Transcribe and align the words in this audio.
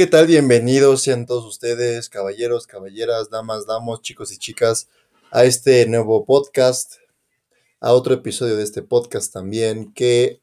¿qué 0.00 0.06
tal? 0.06 0.26
Bienvenidos 0.26 1.02
sean 1.02 1.26
todos 1.26 1.44
ustedes, 1.44 2.08
caballeros, 2.08 2.66
caballeras, 2.66 3.28
damas, 3.28 3.66
damos, 3.66 4.00
chicos 4.00 4.32
y 4.32 4.38
chicas, 4.38 4.88
a 5.30 5.44
este 5.44 5.84
nuevo 5.84 6.24
podcast, 6.24 6.94
a 7.80 7.92
otro 7.92 8.14
episodio 8.14 8.56
de 8.56 8.62
este 8.62 8.80
podcast 8.80 9.30
también, 9.30 9.92
que 9.92 10.40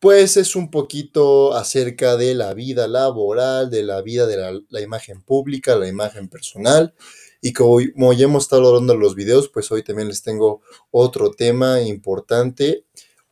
pues 0.00 0.38
es 0.38 0.56
un 0.56 0.70
poquito 0.70 1.52
acerca 1.52 2.16
de 2.16 2.34
la 2.34 2.54
vida 2.54 2.88
laboral, 2.88 3.68
de 3.68 3.82
la 3.82 4.00
vida 4.00 4.26
de 4.26 4.62
la, 4.70 4.80
imagen 4.80 5.20
pública, 5.20 5.76
la 5.76 5.86
imagen 5.86 6.30
personal. 6.30 6.94
Y 7.42 7.52
como, 7.52 7.76
como 7.92 8.14
ya 8.14 8.24
hemos 8.24 8.44
estado 8.44 8.68
hablando 8.68 8.94
en 8.94 9.00
los 9.00 9.14
videos, 9.14 9.50
pues 9.50 9.70
hoy 9.70 9.82
también 9.82 10.08
les 10.08 10.22
tengo 10.22 10.62
otro 10.90 11.32
tema 11.32 11.82
importante. 11.82 12.86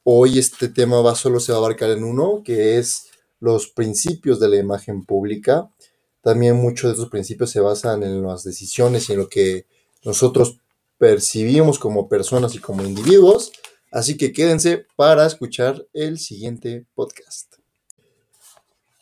Hoy 0.05 0.39
este 0.39 0.69
tema 0.69 1.01
va 1.01 1.15
solo 1.15 1.41
se 1.41 1.53
va 1.53 1.57
a 1.57 1.61
abarcar 1.61 1.93
en 1.93 2.05
uno, 2.05 2.43
que 2.45 2.77
es 2.77 3.07
los 3.41 3.69
principios 3.69 4.41
de 4.41 4.49
la 4.49 4.57
imagen 4.57 5.05
pública. 5.05 5.71
También 6.23 6.57
muchos 6.57 6.91
de 6.91 6.95
esos 6.95 7.11
principios 7.11 7.51
se 7.51 7.61
basan 7.61 8.03
en 8.03 8.23
las 8.23 8.45
decisiones 8.45 9.09
y 9.09 9.13
en 9.13 9.19
lo 9.19 9.29
que 9.29 9.67
nosotros 10.05 10.59
percibimos 10.99 11.79
como 11.79 12.09
personas 12.09 12.55
y 12.55 12.59
como 12.59 12.85
individuos. 12.85 13.53
Así 13.93 14.17
que 14.17 14.33
quédense 14.33 14.87
para 14.97 15.27
escuchar 15.27 15.87
el 15.93 16.19
siguiente 16.19 16.87
podcast. 16.95 17.55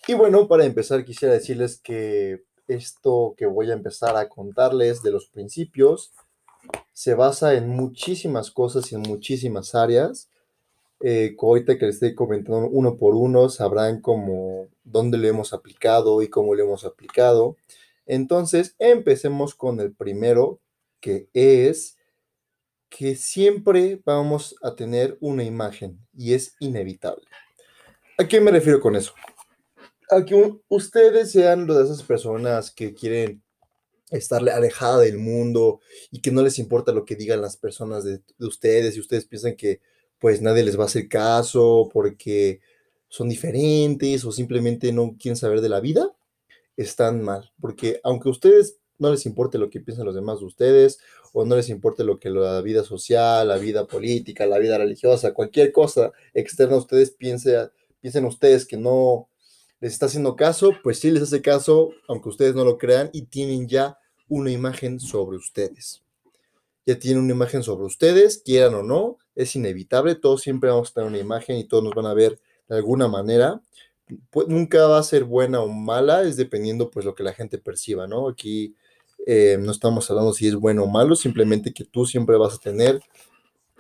Y 0.07 0.15
bueno, 0.15 0.49
para 0.49 0.67
empezar 0.67 1.05
quisiera 1.05 1.35
decirles 1.35 1.79
que 1.79 2.45
esto 2.69 3.35
que 3.37 3.47
voy 3.47 3.71
a 3.71 3.75
empezar 3.75 4.17
a 4.17 4.29
contarles 4.29 5.03
de 5.03 5.11
los 5.11 5.27
principios 5.27 6.13
se 6.93 7.15
basa 7.15 7.55
en 7.55 7.69
muchísimas 7.69 8.51
cosas 8.51 8.91
y 8.91 8.95
en 8.95 9.03
muchísimas 9.03 9.75
áreas 9.75 10.29
eh, 11.07 11.37
ahorita 11.39 11.77
que 11.77 11.85
les 11.85 11.97
estoy 11.97 12.15
comentando 12.15 12.67
uno 12.67 12.97
por 12.97 13.15
uno, 13.15 13.51
sabrán 13.51 14.01
cómo, 14.01 14.69
dónde 14.85 15.19
lo 15.19 15.29
hemos 15.29 15.53
aplicado 15.53 16.23
y 16.23 16.29
cómo 16.29 16.55
lo 16.55 16.65
hemos 16.65 16.87
aplicado. 16.87 17.59
Entonces, 18.07 18.75
empecemos 18.79 19.55
con 19.55 19.81
el 19.81 19.93
primero, 19.93 20.61
que 21.01 21.29
es 21.35 21.99
que 22.89 23.17
siempre 23.17 24.01
vamos 24.07 24.57
a 24.63 24.75
tener 24.77 25.19
una 25.21 25.45
imagen 25.45 25.99
y 26.17 26.33
es 26.33 26.57
inevitable. 26.59 27.27
¿A 28.17 28.27
qué 28.27 28.41
me 28.41 28.51
refiero 28.51 28.81
con 28.81 28.97
eso? 28.97 29.13
A 30.09 30.25
que 30.25 30.55
ustedes 30.69 31.33
sean 31.33 31.67
de 31.67 31.83
esas 31.83 32.03
personas 32.03 32.71
que 32.71 32.95
quieren 32.95 33.43
estar 34.11 34.41
alejada 34.49 35.01
del 35.01 35.19
mundo 35.19 35.81
y 36.11 36.23
que 36.23 36.31
no 36.31 36.41
les 36.41 36.59
importa 36.59 36.93
lo 36.93 37.05
que 37.05 37.15
digan 37.15 37.43
las 37.43 37.59
personas 37.59 38.05
de, 38.05 38.23
de 38.39 38.47
ustedes 38.47 38.97
y 38.97 39.01
ustedes 39.01 39.27
piensan 39.27 39.55
que 39.55 39.83
pues 40.19 40.41
nadie 40.41 40.65
les 40.65 40.79
va 40.79 40.85
a 40.85 40.87
hacer 40.87 41.09
caso 41.09 41.89
porque 41.93 42.61
son 43.09 43.29
diferentes 43.29 44.25
o 44.25 44.33
simplemente 44.33 44.93
no 44.93 45.17
quieren 45.19 45.37
saber 45.37 45.61
de 45.61 45.69
la 45.69 45.81
vida, 45.81 46.15
están 46.77 47.23
mal. 47.23 47.53
Porque 47.61 48.01
aunque 48.03 48.29
a 48.29 48.33
ustedes 48.33 48.79
no 48.99 49.11
les 49.11 49.27
importe 49.27 49.59
lo 49.59 49.71
que 49.71 49.81
piensan 49.81 50.07
los 50.07 50.15
demás 50.15 50.41
de 50.41 50.47
ustedes, 50.47 50.99
o 51.33 51.45
no 51.45 51.57
les 51.57 51.69
importe 51.69 52.05
lo 52.05 52.21
que 52.21 52.31
la 52.31 52.61
vida 52.61 52.85
social, 52.85 53.49
la 53.49 53.57
vida 53.57 53.87
política, 53.87 54.47
la 54.47 54.59
vida 54.59 54.79
religiosa, 54.79 55.35
cualquier 55.35 55.73
cosa 55.73 56.13
externa 56.33 56.77
a 56.77 56.79
ustedes 56.79 57.11
piensen, 57.11 57.71
piensen 58.01 58.25
ustedes 58.25 58.65
que 58.65 58.77
no 58.77 59.29
les 59.81 59.93
está 59.93 60.07
haciendo 60.07 60.37
caso, 60.37 60.73
pues 60.83 61.01
sí 61.01 61.11
les 61.11 61.25
hace 61.25 61.43
caso, 61.43 61.91
aunque 62.09 62.29
ustedes 62.29 62.55
no 62.55 62.65
lo 62.65 62.79
crean, 62.79 63.11
y 63.13 63.23
tienen 63.23 63.69
ya 63.69 63.99
una 64.29 64.51
imagen 64.53 65.01
sobre 65.01 65.37
ustedes 65.37 66.04
ya 66.87 66.99
tiene 66.99 67.21
una 67.21 67.33
imagen 67.33 67.63
sobre 67.63 67.87
ustedes, 67.87 68.43
quieran 68.45 68.75
o 68.75 68.83
no, 68.83 69.19
es 69.35 69.57
inevitable, 69.57 70.15
todos 70.15 70.43
siempre 70.43 70.71
vamos 70.71 70.91
a 70.91 70.95
tener 70.95 71.09
una 71.09 71.19
imagen 71.19 71.57
y 71.57 71.65
todos 71.65 71.83
nos 71.83 71.95
van 71.95 72.07
a 72.07 72.15
ver 72.15 72.39
de 72.69 72.77
alguna 72.77 73.09
manera. 73.09 73.61
Pues, 74.31 74.49
nunca 74.49 74.87
va 74.87 74.99
a 74.99 75.03
ser 75.03 75.25
buena 75.25 75.61
o 75.61 75.69
mala, 75.69 76.23
es 76.23 76.37
dependiendo 76.37 76.91
pues 76.91 77.07
lo 77.07 77.15
que 77.15 77.23
la 77.23 77.33
gente 77.33 77.59
perciba, 77.59 78.07
¿no? 78.07 78.29
Aquí 78.29 78.75
eh, 79.27 79.57
no 79.61 79.73
estamos 79.73 80.11
hablando 80.11 80.35
si 80.35 80.47
es 80.47 80.55
bueno 80.55 80.85
o 80.85 80.87
malo, 80.87 81.17
simplemente 81.17 81.73
que 81.73 81.85
tú 81.85 82.05
siempre 82.07 82.37
vas 82.37 82.55
a 82.55 82.59
tener 82.59 83.01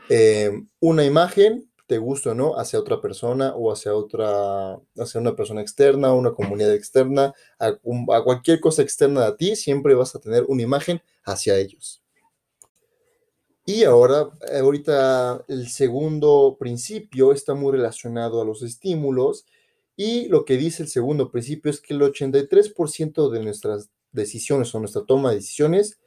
eh, 0.08 0.52
una 0.80 1.04
imagen, 1.04 1.70
te 1.86 1.98
gusta 1.98 2.30
o 2.30 2.34
no, 2.34 2.58
hacia 2.58 2.78
otra 2.78 3.00
persona 3.02 3.54
o 3.54 3.70
hacia 3.70 3.94
otra, 3.94 4.78
hacia 4.96 5.20
una 5.20 5.36
persona 5.36 5.60
externa, 5.60 6.14
una 6.14 6.32
comunidad 6.32 6.72
externa, 6.74 7.34
a, 7.58 7.66
a 7.68 8.24
cualquier 8.24 8.60
cosa 8.60 8.82
externa 8.82 9.26
a 9.26 9.36
ti, 9.36 9.56
siempre 9.56 9.94
vas 9.94 10.14
a 10.14 10.20
tener 10.20 10.44
una 10.48 10.62
imagen 10.62 11.02
hacia 11.24 11.58
ellos. 11.58 12.03
Y 13.66 13.84
ahora, 13.84 14.28
ahorita 14.60 15.44
el 15.48 15.68
segundo 15.68 16.56
principio 16.58 17.32
está 17.32 17.54
muy 17.54 17.72
relacionado 17.72 18.42
a 18.42 18.44
los 18.44 18.62
estímulos 18.62 19.46
y 19.96 20.28
lo 20.28 20.44
que 20.44 20.56
dice 20.56 20.82
el 20.82 20.88
segundo 20.88 21.30
principio 21.30 21.70
es 21.70 21.80
que 21.80 21.94
el 21.94 22.00
83% 22.02 23.30
de 23.30 23.40
nuestras 23.42 23.90
decisiones 24.12 24.74
o 24.74 24.80
nuestra 24.80 25.04
toma 25.04 25.30
de 25.30 25.36
decisiones 25.36 25.98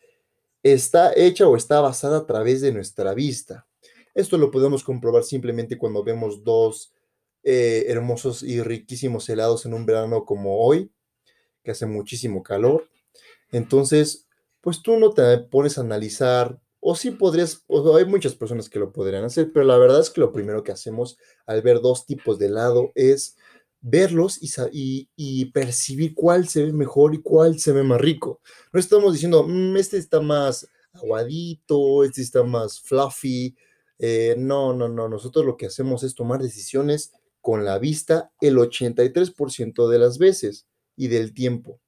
está 0.61 1.13
hecha 1.15 1.47
o 1.47 1.55
está 1.55 1.81
basada 1.81 2.17
a 2.17 2.25
través 2.27 2.61
de 2.61 2.71
nuestra 2.71 3.13
vista. 3.15 3.65
Esto 4.13 4.37
lo 4.37 4.51
podemos 4.51 4.83
comprobar 4.83 5.23
simplemente 5.23 5.77
cuando 5.77 6.03
vemos 6.03 6.43
dos 6.43 6.93
eh, 7.43 7.85
hermosos 7.87 8.43
y 8.43 8.61
riquísimos 8.61 9.29
helados 9.29 9.65
en 9.65 9.73
un 9.73 9.85
verano 9.85 10.25
como 10.25 10.59
hoy, 10.59 10.91
que 11.63 11.71
hace 11.71 11.85
muchísimo 11.85 12.43
calor. 12.43 12.89
Entonces, 13.51 14.27
pues 14.61 14.81
tú 14.81 14.99
no 14.99 15.11
te 15.11 15.37
pones 15.37 15.77
a 15.77 15.81
analizar 15.81 16.59
o 16.79 16.95
sí 16.95 17.11
podrías, 17.11 17.63
o 17.67 17.95
hay 17.95 18.05
muchas 18.05 18.35
personas 18.35 18.69
que 18.69 18.79
lo 18.79 18.91
podrían 18.91 19.23
hacer, 19.23 19.51
pero 19.53 19.65
la 19.65 19.77
verdad 19.77 19.99
es 19.99 20.09
que 20.09 20.21
lo 20.21 20.31
primero 20.31 20.63
que 20.63 20.71
hacemos 20.71 21.17
al 21.45 21.61
ver 21.61 21.81
dos 21.81 22.05
tipos 22.05 22.39
de 22.39 22.47
helado 22.47 22.91
es 22.95 23.35
verlos 23.81 24.39
y, 24.41 25.45
percibir 25.51 26.13
cuál 26.13 26.47
se 26.47 26.65
ve 26.65 26.73
mejor 26.73 27.15
y 27.15 27.21
cuál 27.21 27.59
se 27.59 27.71
ve 27.71 27.83
más 27.83 28.01
rico. 28.01 28.41
No 28.73 28.79
estamos 28.79 29.13
diciendo, 29.13 29.43
mm, 29.47 29.77
este 29.77 29.97
está 29.97 30.19
más 30.21 30.67
aguadito, 30.93 32.03
este 32.03 32.21
está 32.21 32.43
más 32.43 32.81
fluffy. 32.81 33.55
Eh, 33.99 34.35
no, 34.37 34.73
no, 34.73 34.87
no. 34.87 35.07
Nosotros 35.09 35.45
lo 35.45 35.57
que 35.57 35.67
hacemos 35.67 36.03
es 36.03 36.15
tomar 36.15 36.41
decisiones 36.41 37.11
con 37.41 37.65
la 37.65 37.79
vista 37.79 38.31
el 38.41 38.57
83% 38.57 39.87
de 39.87 39.99
las 39.99 40.17
veces 40.17 40.67
y 40.95 41.07
del 41.07 41.33
tiempo. 41.33 41.79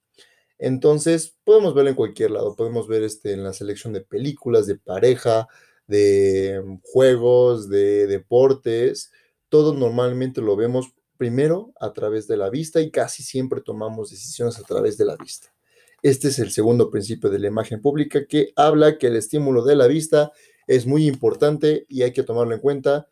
Entonces, 0.59 1.37
podemos 1.45 1.73
verlo 1.73 1.89
en 1.89 1.95
cualquier 1.95 2.31
lado. 2.31 2.55
Podemos 2.55 2.87
ver 2.87 3.03
este, 3.03 3.31
en 3.33 3.43
la 3.43 3.53
selección 3.53 3.93
de 3.93 4.01
películas, 4.01 4.67
de 4.67 4.77
pareja, 4.77 5.47
de 5.87 6.61
mm, 6.63 6.79
juegos, 6.83 7.69
de 7.69 8.07
deportes. 8.07 9.11
Todo 9.47 9.73
normalmente 9.73 10.41
lo 10.41 10.55
vemos 10.55 10.93
primero 11.17 11.73
a 11.79 11.93
través 11.93 12.27
de 12.27 12.37
la 12.37 12.49
vista 12.49 12.81
y 12.81 12.91
casi 12.91 13.23
siempre 13.23 13.61
tomamos 13.61 14.11
decisiones 14.11 14.59
a 14.59 14.63
través 14.63 14.97
de 14.97 15.05
la 15.05 15.15
vista. 15.15 15.53
Este 16.01 16.29
es 16.29 16.39
el 16.39 16.51
segundo 16.51 16.89
principio 16.89 17.29
de 17.29 17.39
la 17.39 17.47
imagen 17.47 17.81
pública 17.81 18.25
que 18.25 18.53
habla 18.55 18.97
que 18.97 19.07
el 19.07 19.17
estímulo 19.17 19.65
de 19.65 19.75
la 19.75 19.87
vista 19.87 20.31
es 20.67 20.85
muy 20.85 21.07
importante 21.07 21.85
y 21.89 22.03
hay 22.03 22.13
que 22.13 22.23
tomarlo 22.23 22.53
en 22.53 22.61
cuenta 22.61 23.07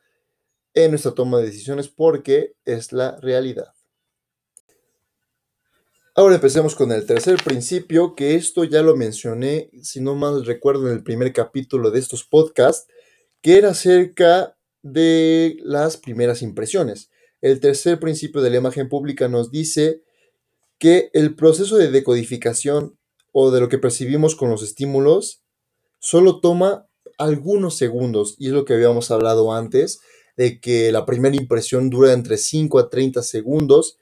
en 0.73 0.91
nuestra 0.91 1.13
toma 1.13 1.39
de 1.39 1.47
decisiones 1.47 1.89
porque 1.89 2.53
es 2.63 2.93
la 2.93 3.17
realidad. 3.17 3.73
Ahora 6.19 6.33
empecemos 6.33 6.73
con 6.73 6.91
el 6.91 7.05
tercer 7.05 7.37
principio, 7.43 8.15
que 8.15 8.33
esto 8.33 8.63
ya 8.63 8.81
lo 8.81 8.95
mencioné, 8.95 9.69
si 9.83 10.01
no 10.01 10.15
mal 10.15 10.47
recuerdo, 10.47 10.87
en 10.87 10.93
el 10.93 11.03
primer 11.03 11.31
capítulo 11.31 11.91
de 11.91 11.99
estos 11.99 12.23
podcasts, 12.23 12.87
que 13.39 13.59
era 13.59 13.69
acerca 13.69 14.57
de 14.81 15.57
las 15.61 15.95
primeras 15.97 16.41
impresiones. 16.41 17.11
El 17.39 17.59
tercer 17.59 17.99
principio 17.99 18.41
de 18.41 18.49
la 18.49 18.57
imagen 18.57 18.89
pública 18.89 19.27
nos 19.27 19.51
dice 19.51 20.01
que 20.79 21.11
el 21.13 21.35
proceso 21.35 21.77
de 21.77 21.91
decodificación 21.91 22.97
o 23.31 23.51
de 23.51 23.59
lo 23.59 23.69
que 23.69 23.77
percibimos 23.77 24.35
con 24.35 24.49
los 24.49 24.63
estímulos 24.63 25.43
solo 25.99 26.39
toma 26.39 26.87
algunos 27.19 27.77
segundos, 27.77 28.35
y 28.39 28.47
es 28.47 28.53
lo 28.53 28.65
que 28.65 28.73
habíamos 28.73 29.11
hablado 29.11 29.53
antes, 29.53 29.99
de 30.35 30.59
que 30.59 30.91
la 30.91 31.05
primera 31.05 31.35
impresión 31.35 31.91
dura 31.91 32.11
entre 32.13 32.37
5 32.37 32.79
a 32.79 32.89
30 32.89 33.21
segundos 33.21 33.99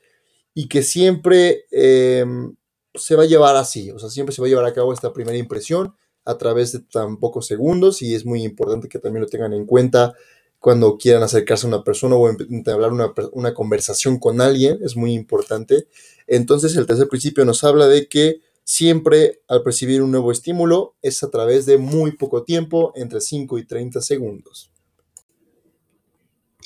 y 0.55 0.67
que 0.69 0.81
siempre 0.81 1.65
em, 1.69 2.55
se 2.95 3.15
va 3.15 3.23
a 3.23 3.27
llevar 3.27 3.57
así, 3.57 3.91
o 3.91 3.99
sea, 3.99 4.09
siempre 4.09 4.33
se 4.33 4.41
va 4.41 4.47
a 4.47 4.49
llevar 4.49 4.65
a 4.65 4.73
cabo 4.73 4.93
esta 4.93 5.13
primera 5.13 5.37
impresión 5.37 5.93
a 6.23 6.37
través 6.37 6.71
de 6.71 6.79
tan 6.79 7.17
pocos 7.17 7.45
segundos 7.45 8.01
y 8.01 8.15
es 8.15 8.25
muy 8.25 8.41
importante 8.43 8.87
que 8.87 8.97
también 8.97 9.21
lo 9.21 9.27
tengan 9.27 9.53
en 9.53 9.65
cuenta 9.65 10.15
cuando 10.59 10.97
quieran 10.97 11.21
acercarse 11.21 11.67
a 11.67 11.69
una 11.69 11.83
persona 11.83 12.15
o 12.15 12.27
entablar 12.29 12.91
una, 12.91 13.13
una 13.33 13.53
conversación 13.53 14.17
con 14.17 14.41
alguien, 14.41 14.79
es 14.81 14.95
muy 14.95 15.13
importante. 15.13 15.87
Entonces 16.25 16.75
el 16.75 16.87
tercer 16.87 17.07
principio 17.07 17.45
nos 17.45 17.63
habla 17.63 17.87
de 17.87 18.07
que 18.07 18.41
siempre 18.63 19.41
al 19.47 19.61
percibir 19.61 20.01
un 20.01 20.09
nuevo 20.09 20.31
estímulo 20.31 20.95
es 21.03 21.21
a 21.21 21.29
través 21.29 21.67
de 21.67 21.77
muy 21.77 22.13
poco 22.13 22.43
tiempo, 22.43 22.93
entre 22.95 23.21
5 23.21 23.59
y 23.59 23.65
30 23.65 24.01
segundos. 24.01 24.71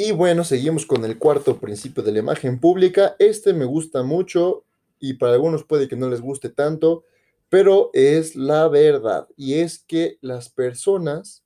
Y 0.01 0.13
bueno, 0.13 0.45
seguimos 0.45 0.85
con 0.85 1.03
el 1.03 1.17
cuarto 1.17 1.59
principio 1.59 2.01
de 2.01 2.13
la 2.13 2.19
imagen 2.19 2.57
pública. 2.61 3.17
Este 3.19 3.51
me 3.51 3.65
gusta 3.65 4.01
mucho 4.01 4.63
y 4.97 5.15
para 5.15 5.33
algunos 5.33 5.65
puede 5.65 5.89
que 5.89 5.97
no 5.97 6.09
les 6.09 6.21
guste 6.21 6.47
tanto, 6.47 7.03
pero 7.49 7.89
es 7.91 8.37
la 8.37 8.69
verdad. 8.69 9.27
Y 9.35 9.55
es 9.55 9.77
que 9.77 10.17
las 10.21 10.47
personas 10.47 11.43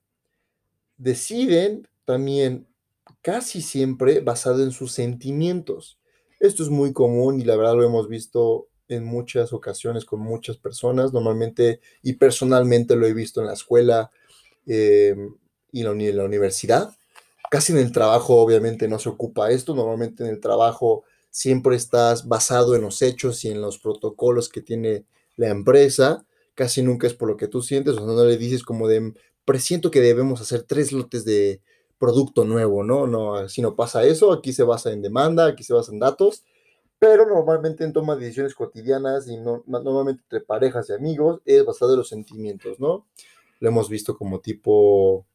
deciden 0.97 1.87
también 2.05 2.67
casi 3.23 3.59
siempre 3.63 4.19
basado 4.19 4.61
en 4.61 4.71
sus 4.71 4.91
sentimientos. 4.91 5.97
Esto 6.39 6.61
es 6.61 6.69
muy 6.69 6.93
común 6.93 7.41
y 7.41 7.45
la 7.45 7.55
verdad 7.55 7.73
lo 7.73 7.83
hemos 7.83 8.07
visto 8.07 8.67
en 8.87 9.03
muchas 9.03 9.51
ocasiones 9.51 10.05
con 10.05 10.19
muchas 10.19 10.57
personas, 10.57 11.11
normalmente 11.11 11.79
y 12.03 12.13
personalmente 12.13 12.95
lo 12.95 13.07
he 13.07 13.15
visto 13.15 13.41
en 13.41 13.47
la 13.47 13.53
escuela 13.53 14.11
eh, 14.67 15.15
y 15.71 15.81
en 15.81 16.17
la 16.17 16.23
universidad. 16.23 16.95
Casi 17.53 17.71
en 17.71 17.77
el 17.77 17.91
trabajo 17.91 18.37
obviamente 18.37 18.87
no 18.87 18.97
se 18.97 19.09
ocupa 19.09 19.51
esto, 19.51 19.75
normalmente 19.75 20.23
en 20.23 20.31
el 20.31 20.39
trabajo 20.39 21.03
siempre 21.29 21.75
estás 21.75 22.27
basado 22.27 22.73
en 22.73 22.81
los 22.81 23.03
hechos 23.03 23.45
y 23.45 23.49
en 23.49 23.61
los 23.61 23.77
protocolos 23.77 24.49
que 24.49 24.63
tiene 24.63 25.05
la 25.35 25.49
empresa, 25.49 26.25
casi 26.55 26.81
nunca 26.81 27.05
es 27.05 27.13
por 27.13 27.29
lo 27.29 27.37
que 27.37 27.47
tú 27.47 27.61
sientes, 27.61 27.93
o 27.93 27.97
sea, 27.97 28.07
no 28.07 28.25
le 28.25 28.37
dices 28.37 28.63
como 28.63 28.87
de, 28.87 29.13
presiento 29.45 29.91
que 29.91 30.01
debemos 30.01 30.41
hacer 30.41 30.63
tres 30.63 30.91
lotes 30.91 31.25
de 31.25 31.61
producto 31.99 32.43
nuevo, 32.43 32.83
¿no? 32.83 33.05
No, 33.05 33.47
si 33.47 33.61
no 33.61 33.75
pasa 33.75 34.03
eso, 34.03 34.33
aquí 34.33 34.51
se 34.51 34.63
basa 34.63 34.91
en 34.91 35.03
demanda, 35.03 35.45
aquí 35.45 35.63
se 35.63 35.75
basa 35.75 35.91
en 35.91 35.99
datos, 35.99 36.43
pero 36.97 37.27
normalmente 37.27 37.83
en 37.83 37.93
toma 37.93 38.15
de 38.15 38.21
decisiones 38.21 38.55
cotidianas 38.55 39.27
y 39.27 39.37
no, 39.37 39.63
normalmente 39.67 40.23
entre 40.23 40.41
parejas 40.41 40.89
y 40.89 40.93
amigos 40.93 41.39
es 41.45 41.63
basado 41.63 41.91
en 41.91 41.99
los 41.99 42.09
sentimientos, 42.09 42.79
¿no? 42.79 43.05
Lo 43.59 43.69
hemos 43.69 43.89
visto 43.89 44.17
como 44.17 44.39
tipo, 44.39 45.27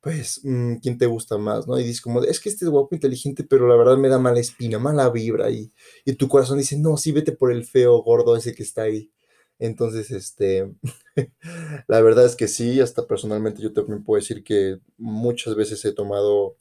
pues, 0.00 0.40
mm, 0.44 0.76
¿quién 0.76 0.98
te 0.98 1.06
gusta 1.06 1.38
más, 1.38 1.66
no? 1.66 1.78
Y 1.78 1.84
dices 1.84 2.00
como, 2.00 2.22
es 2.22 2.40
que 2.40 2.48
este 2.48 2.64
es 2.64 2.70
guapo, 2.70 2.94
inteligente, 2.94 3.44
pero 3.44 3.68
la 3.68 3.76
verdad 3.76 3.96
me 3.96 4.08
da 4.08 4.18
mala 4.18 4.40
espina, 4.40 4.78
mala 4.78 5.10
vibra, 5.10 5.50
y, 5.50 5.72
y 6.04 6.14
tu 6.14 6.28
corazón 6.28 6.58
dice, 6.58 6.78
no, 6.78 6.96
sí, 6.96 7.12
vete 7.12 7.32
por 7.32 7.52
el 7.52 7.64
feo 7.64 8.02
gordo 8.02 8.36
ese 8.36 8.54
que 8.54 8.62
está 8.62 8.82
ahí. 8.82 9.10
Entonces, 9.58 10.10
este, 10.10 10.70
la 11.88 12.00
verdad 12.02 12.26
es 12.26 12.36
que 12.36 12.48
sí, 12.48 12.80
hasta 12.80 13.06
personalmente 13.06 13.62
yo 13.62 13.72
también 13.72 14.04
puedo 14.04 14.20
decir 14.20 14.44
que 14.44 14.78
muchas 14.98 15.54
veces 15.56 15.84
he 15.84 15.92
tomado 15.92 16.56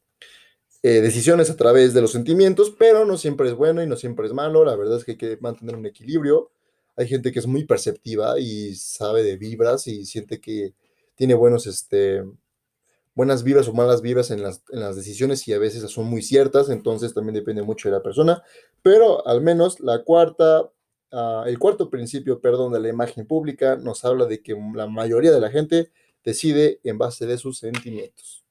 eh, 0.84 1.02
decisiones 1.02 1.50
a 1.50 1.56
través 1.58 1.94
de 1.94 2.02
los 2.02 2.12
sentimientos, 2.12 2.74
pero 2.78 3.06
no 3.06 3.18
siempre 3.18 3.48
es 3.50 3.56
bueno 3.56 3.82
y 3.84 3.88
no 3.88 3.96
siempre 3.96 4.28
es 4.28 4.34
malo. 4.34 4.64
La 4.64 4.76
verdad 4.76 4.98
es 4.98 5.04
que 5.04 5.12
hay 5.14 5.18
que 5.18 5.38
mantener 5.42 5.76
un 5.76 5.86
equilibrio. 5.86 6.52
Hay 6.96 7.08
gente 7.08 7.32
que 7.32 7.40
es 7.40 7.48
muy 7.48 7.66
perceptiva 7.66 8.40
y 8.40 8.76
sabe 8.76 9.24
de 9.24 9.38
vibras 9.38 9.88
y 9.88 10.06
siente 10.06 10.40
que 10.40 10.74
tiene 11.16 11.34
buenos, 11.34 11.68
este, 11.68 12.24
buenas 13.16 13.44
vibras 13.44 13.68
o 13.68 13.74
malas 13.74 14.02
vibras 14.02 14.30
en 14.30 14.44
las, 14.44 14.62
en 14.70 14.82
las 14.82 14.96
decisiones 14.96 15.48
y 15.48 15.54
a 15.54 15.60
veces 15.60 15.90
son 15.90 16.06
muy 16.06 16.22
ciertas, 16.22 16.70
entonces 16.70 17.14
también 17.14 17.34
depende 17.34 17.64
mucho 17.64 17.90
de 17.90 17.96
la 17.96 18.04
persona. 18.04 18.44
Pero 18.84 19.26
al 19.28 19.42
menos 19.42 19.80
la 19.80 20.04
cuarta 20.04 20.70
Ah, 21.18 21.46
el 21.48 21.58
cuarto 21.58 21.90
principio, 21.90 22.42
perdón, 22.42 22.74
de 22.74 22.80
la 22.82 22.90
imagen 22.90 23.26
pública 23.26 23.78
nos 23.78 24.04
habla 24.04 24.26
de 24.26 24.42
que 24.42 24.54
la 24.74 24.88
mayoría 24.88 25.32
de 25.32 25.40
la 25.40 25.50
gente 25.50 25.90
decide 26.26 26.82
en 26.84 26.98
base 26.98 27.26
de 27.26 27.38
sus 27.38 27.60
sentimientos. 27.60 28.44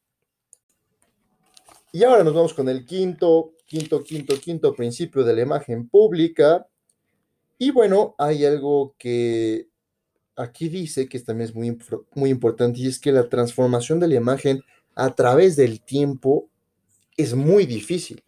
Y 1.93 2.05
ahora 2.05 2.25
nos 2.25 2.33
vamos 2.33 2.55
con 2.55 2.71
el 2.71 2.87
quinto, 2.87 3.53
quinto, 3.67 4.03
quinto, 4.03 4.41
quinto 4.41 4.75
principio 4.75 5.25
de 5.25 5.35
la 5.35 5.43
imagen 5.43 5.91
pública. 5.91 6.67
Y 7.59 7.71
bueno, 7.71 8.15
hay 8.17 8.47
algo 8.47 8.95
que 8.99 9.69
aquí 10.37 10.69
dice 10.69 11.09
que 11.09 11.21
también 11.21 11.51
es 11.51 11.55
muy, 11.55 11.79
muy 12.15 12.31
importante 12.31 12.81
y 12.81 12.87
es 12.87 12.99
que 12.99 13.13
la 13.13 13.29
transformación 13.29 14.01
de 14.01 14.09
la 14.09 14.17
imagen 14.17 14.63
a 14.95 15.15
través 15.15 15.57
del 15.57 15.81
tiempo 15.81 16.49
es 17.17 17.35
muy 17.35 17.67
difícil. 17.67 18.23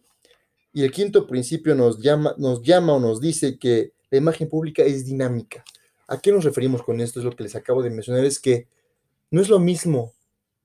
Y 0.73 0.83
el 0.83 0.91
quinto 0.91 1.27
principio 1.27 1.75
nos 1.75 1.99
llama, 1.99 2.35
nos 2.37 2.61
llama 2.61 2.93
o 2.93 2.99
nos 2.99 3.19
dice 3.19 3.57
que 3.57 3.93
la 4.09 4.17
imagen 4.17 4.49
pública 4.49 4.83
es 4.83 5.05
dinámica. 5.05 5.63
¿A 6.07 6.19
qué 6.19 6.31
nos 6.31 6.43
referimos 6.43 6.83
con 6.83 7.01
esto? 7.01 7.19
Es 7.19 7.25
lo 7.25 7.35
que 7.35 7.43
les 7.43 7.55
acabo 7.55 7.81
de 7.83 7.89
mencionar, 7.89 8.23
es 8.23 8.39
que 8.39 8.67
no 9.29 9.41
es 9.41 9.49
lo 9.49 9.59
mismo, 9.59 10.13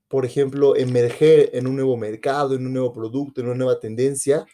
por 0.08 0.24
ejemplo, 0.24 0.76
emerger 0.76 1.50
en 1.52 1.66
un 1.66 1.74
nuevo 1.76 1.96
mercado, 1.96 2.54
en 2.54 2.66
un 2.66 2.74
nuevo 2.74 2.92
producto, 2.92 3.40
en 3.40 3.48
una 3.48 3.56
nueva 3.56 3.80
tendencia, 3.80 4.46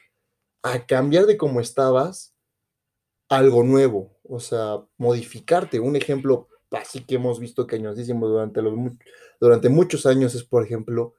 a 0.62 0.86
cambiar 0.86 1.26
de 1.26 1.36
cómo 1.36 1.60
estabas 1.60 2.34
algo 3.28 3.62
nuevo, 3.62 4.16
o 4.22 4.40
sea, 4.40 4.82
modificarte. 4.96 5.80
Un 5.80 5.96
ejemplo 5.96 6.48
así 6.72 7.04
que 7.04 7.16
hemos 7.16 7.40
visto 7.40 7.66
cañosísimo 7.66 8.28
durante, 8.28 8.62
los, 8.62 8.74
durante 9.40 9.68
muchos 9.68 10.06
años 10.06 10.34
es, 10.34 10.44
por 10.44 10.64
ejemplo, 10.64 11.14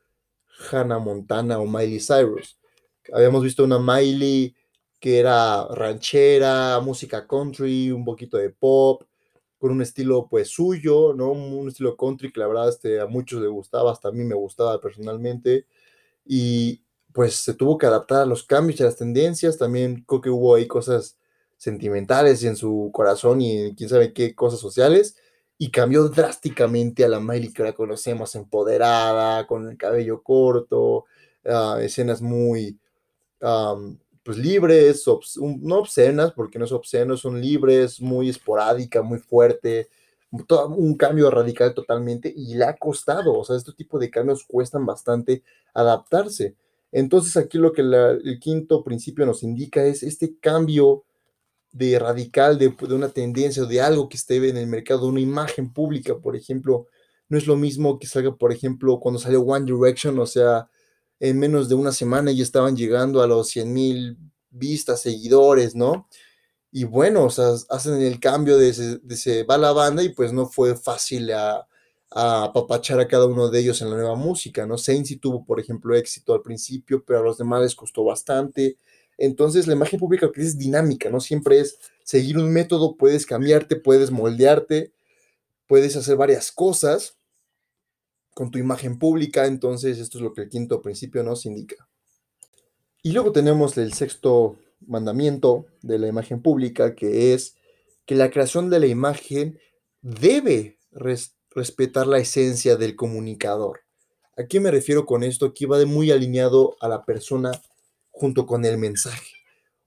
Hannah 0.72 1.00
Montana 1.00 1.60
o 1.60 1.66
Miley 1.66 2.00
Cyrus. 2.00 2.60
Habíamos 3.13 3.44
visto 3.44 3.63
una 3.63 3.80
Miley 3.80 4.56
que 5.00 5.19
era 5.19 5.66
ranchera, 5.69 6.80
música 6.81 7.25
country, 7.28 7.92
un 7.92 8.04
poquito 8.04 8.38
de 8.38 8.50
pop, 8.50 9.04
con 9.57 9.72
un 9.72 9.81
estilo 9.81 10.28
pues 10.30 10.50
suyo, 10.50 11.13
¿no? 11.13 11.31
Un 11.31 11.69
estilo 11.69 11.95
country 11.98 12.31
que 12.31 12.40
la 12.40 12.48
verdad 12.48 12.69
este, 12.69 13.00
a 13.00 13.07
muchos 13.07 13.42
les 13.42 13.50
gustaba, 13.50 13.92
hasta 13.92 14.10
a 14.10 14.12
mí 14.12 14.24
me 14.24 14.36
gustaba 14.36 14.80
personalmente. 14.81 15.68
Y 16.25 16.84
pues 17.13 17.36
se 17.36 17.54
tuvo 17.54 17.78
que 17.78 17.86
adaptar 17.88 18.22
a 18.22 18.25
los 18.25 18.44
cambios 18.44 18.80
y 18.80 18.84
a 18.84 18.88
las 18.88 18.98
tendencias. 18.98 19.57
También 19.57 20.04
creo 20.07 20.22
que 20.22 20.30
hubo 20.30 20.56
ahí 20.56 20.68
cosas 20.68 21.18
sentimentales 21.57 22.44
en 22.44 22.56
su 22.56 22.90
corazón 22.94 23.42
y 23.42 23.75
quién 23.75 23.90
sabe 23.90 24.13
qué 24.13 24.36
cosas 24.36 24.60
sociales. 24.60 25.18
Y 25.60 25.70
cambió 25.70 26.08
drásticamente 26.10 27.06
a 27.06 27.10
la 27.10 27.20
Miley 27.20 27.54
que 27.54 27.62
ahora 27.62 27.76
conocemos, 27.76 28.34
empoderada, 28.34 29.46
con 29.46 29.70
el 29.70 29.78
cabello 29.78 30.24
corto, 30.24 31.06
ah, 31.46 31.78
escenas 31.82 32.22
muy 32.22 32.80
pues 34.24 34.38
libres, 34.38 35.06
no 35.38 35.78
obscenas, 35.78 36.34
porque 36.34 36.60
no 36.60 36.66
es 36.66 36.72
obsceno, 36.72 37.18
son 37.18 37.42
libres, 37.42 38.02
muy 38.02 38.30
esporádica, 38.30 39.02
muy 39.02 39.20
fuerte, 39.20 39.90
un 40.32 40.96
cambio 40.96 41.32
radical 41.32 41.74
totalmente 41.74 42.32
y 42.36 42.54
le 42.56 42.66
ha 42.66 42.78
costado, 42.78 43.34
o 43.34 43.44
sea, 43.44 43.56
este 43.56 43.74
tipo 43.74 43.98
de 43.98 44.12
cambios 44.12 44.44
cuestan 44.44 44.86
bastante 44.86 45.44
adaptarse. 45.74 46.56
Entonces 46.92 47.38
aquí 47.38 47.58
lo 47.58 47.74
que 47.74 47.82
el 47.82 48.40
quinto 48.40 48.84
principio 48.84 49.26
nos 49.26 49.42
indica 49.42 49.84
es 49.84 50.04
este 50.04 50.38
cambio 50.40 51.04
de 51.71 52.00
radical 52.00 52.57
de, 52.57 52.69
de, 52.69 52.94
una 52.94 53.10
tendencia 53.10 53.63
o 53.63 53.66
de 53.66 53.81
algo 53.81 54.10
que 54.10 54.18
esté 54.18 54.38
en 54.50 54.57
el 54.57 54.68
mercado, 54.68 55.07
una 55.07 55.19
imagen 55.19 55.71
pública, 55.71 56.18
por 56.18 56.36
ejemplo, 56.36 56.88
no 57.30 57.38
es 57.38 57.48
lo 57.48 57.56
mismo 57.56 58.00
que 58.00 58.07
salga, 58.07 58.36
por 58.36 58.51
ejemplo, 58.51 59.00
cuando 59.00 59.19
salió 59.19 59.42
One 59.42 59.66
Direction, 59.66 60.18
o 60.19 60.25
sea, 60.25 60.69
en 61.19 61.38
menos 61.39 61.69
de 61.69 61.75
una 61.75 61.92
semana 61.92 62.31
ya 62.31 62.44
estaban 62.44 62.75
llegando 62.75 63.21
a 63.21 63.27
los 63.27 63.50
100 63.50 63.74
mil 63.74 64.18
vistas, 64.50 65.01
seguidores, 65.01 65.75
¿no? 65.75 66.07
Y 66.71 66.86
bueno, 66.86 67.25
o 67.25 67.30
sea, 67.30 67.50
hacen 67.69 68.01
el 68.01 68.19
cambio 68.19 68.57
de 68.57 68.74
se, 68.74 69.44
va 69.44 69.57
la 69.57 69.71
banda 69.74 70.04
y 70.04 70.10
pues 70.10 70.33
no 70.33 70.48
fue 70.48 70.75
fácil 70.75 71.31
a, 71.33 71.68
a 72.11 72.45
apapachar 72.45 72.99
a 72.99 73.07
cada 73.07 73.26
uno 73.26 73.49
de 73.49 73.59
ellos 73.59 73.81
en 73.81 73.90
la 73.90 73.97
nueva 73.97 74.16
música, 74.16 74.66
¿no? 74.66 74.78
Sí 74.78 75.18
tuvo, 75.18 75.45
por 75.45 75.59
ejemplo, 75.59 75.95
éxito 75.95 76.33
al 76.33 76.42
principio, 76.42 77.04
pero 77.06 77.19
a 77.19 77.23
los 77.23 77.38
demás 77.38 77.61
les 77.61 77.76
costó 77.76 78.04
bastante. 78.04 78.78
Entonces, 79.21 79.68
la 79.68 79.73
imagen 79.73 79.99
pública 79.99 80.31
es 80.35 80.57
dinámica, 80.57 81.09
¿no? 81.09 81.19
Siempre 81.19 81.59
es 81.59 81.78
seguir 82.04 82.38
un 82.38 82.52
método, 82.52 82.95
puedes 82.95 83.26
cambiarte, 83.26 83.76
puedes 83.76 84.11
moldearte, 84.11 84.94
puedes 85.68 85.97
hacer 85.97 86.16
varias 86.16 86.54
cosas, 86.54 87.18
con 88.33 88.49
tu 88.49 88.57
imagen 88.57 88.97
pública. 88.97 89.45
Entonces, 89.45 89.99
esto 89.99 90.18
es 90.18 90.23
lo 90.23 90.33
que 90.33 90.44
el 90.44 90.49
quinto 90.49 90.81
principio 90.81 91.21
nos 91.23 91.45
indica. 91.45 91.90
Y 93.04 93.11
luego 93.11 93.33
tenemos 93.33 93.78
el 93.78 93.92
sexto 93.92 94.57
mandamiento 94.88 95.66
de 95.81 95.99
la 95.99 96.07
imagen 96.07 96.42
pública, 96.42 96.95
que 96.95 97.33
es 97.33 97.57
que 98.06 98.16
la 98.16 98.31
creación 98.31 98.69
de 98.69 98.80
la 98.80 98.88
imagen 98.88 99.59
debe 100.02 100.80
respetar 100.92 102.07
la 102.07 102.19
esencia 102.19 102.78
del 102.78 102.95
comunicador. 102.95 103.81
¿A 104.38 104.45
qué 104.45 104.61
me 104.61 104.71
refiero 104.71 105.06
con 105.06 105.23
esto? 105.23 105.47
Aquí 105.47 105.66
va 105.66 105.78
de 105.78 105.85
muy 105.85 106.09
alineado 106.09 106.78
a 106.80 106.88
la 106.88 107.04
persona 107.04 107.52
junto 108.19 108.45
con 108.45 108.66
el 108.66 108.78
mensaje. 108.78 109.31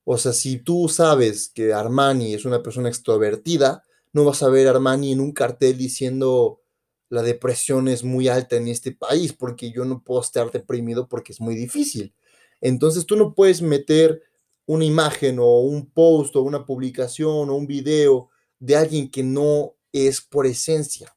O 0.04 0.16
sea, 0.16 0.32
si 0.32 0.58
tú 0.58 0.88
sabes 0.88 1.50
que 1.54 1.74
Armani 1.74 2.34
es 2.34 2.44
una 2.44 2.62
persona 2.62 2.88
extrovertida, 2.88 3.84
no 4.12 4.24
vas 4.24 4.42
a 4.42 4.48
ver 4.48 4.66
a 4.66 4.70
Armani 4.70 5.12
en 5.12 5.20
un 5.20 5.32
cartel 5.32 5.76
diciendo 5.76 6.62
la 7.10 7.22
depresión 7.22 7.88
es 7.88 8.04
muy 8.04 8.28
alta 8.28 8.56
en 8.56 8.68
este 8.68 8.92
país, 8.92 9.34
porque 9.34 9.70
yo 9.70 9.84
no 9.84 10.02
puedo 10.02 10.22
estar 10.22 10.50
deprimido 10.50 11.08
porque 11.08 11.32
es 11.32 11.40
muy 11.42 11.54
difícil. 11.54 12.14
Entonces 12.62 13.04
tú 13.04 13.16
no 13.16 13.34
puedes 13.34 13.60
meter 13.60 14.22
una 14.64 14.86
imagen 14.86 15.38
o 15.38 15.60
un 15.60 15.90
post 15.90 16.34
o 16.36 16.42
una 16.42 16.64
publicación 16.64 17.50
o 17.50 17.54
un 17.54 17.66
video 17.66 18.30
de 18.58 18.76
alguien 18.76 19.10
que 19.10 19.22
no 19.22 19.74
es 19.92 20.22
por 20.22 20.46
esencia. 20.46 21.14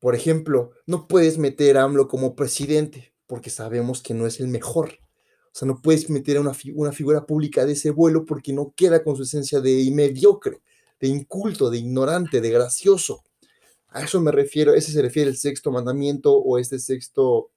Por 0.00 0.14
ejemplo, 0.14 0.72
no 0.86 1.08
puedes 1.08 1.38
meter 1.38 1.78
a 1.78 1.84
AMLO 1.84 2.08
como 2.08 2.36
presidente 2.36 3.14
porque 3.26 3.48
sabemos 3.48 4.02
que 4.02 4.12
no 4.12 4.26
es 4.26 4.38
el 4.38 4.48
mejor. 4.48 4.98
O 5.54 5.56
sea, 5.56 5.68
no 5.68 5.80
puedes 5.80 6.10
meter 6.10 6.36
a 6.36 6.40
una, 6.40 6.52
figura 6.52 7.24
pública 7.24 7.64
de 7.64 7.74
ese 7.74 7.90
vuelo 7.90 8.24
porque 8.24 8.52
no 8.52 8.74
queda 8.74 9.04
con 9.04 9.14
su 9.14 9.22
esencia 9.22 9.60
de 9.60 9.88
mediocre, 9.92 10.60
de 10.98 11.06
inculto, 11.06 11.70
de 11.70 11.78
ignorante, 11.78 12.40
de 12.40 12.50
gracioso. 12.50 13.22
A 13.86 14.02
eso 14.02 14.20
me 14.20 14.32
refiero, 14.32 14.74
ese 14.74 14.90
se 14.90 15.00
refiere 15.00 15.30
el 15.30 15.36
sexto 15.36 15.70
mandamiento 15.70 16.36
o 16.36 16.58
este 16.58 16.80
sexto 16.80 17.52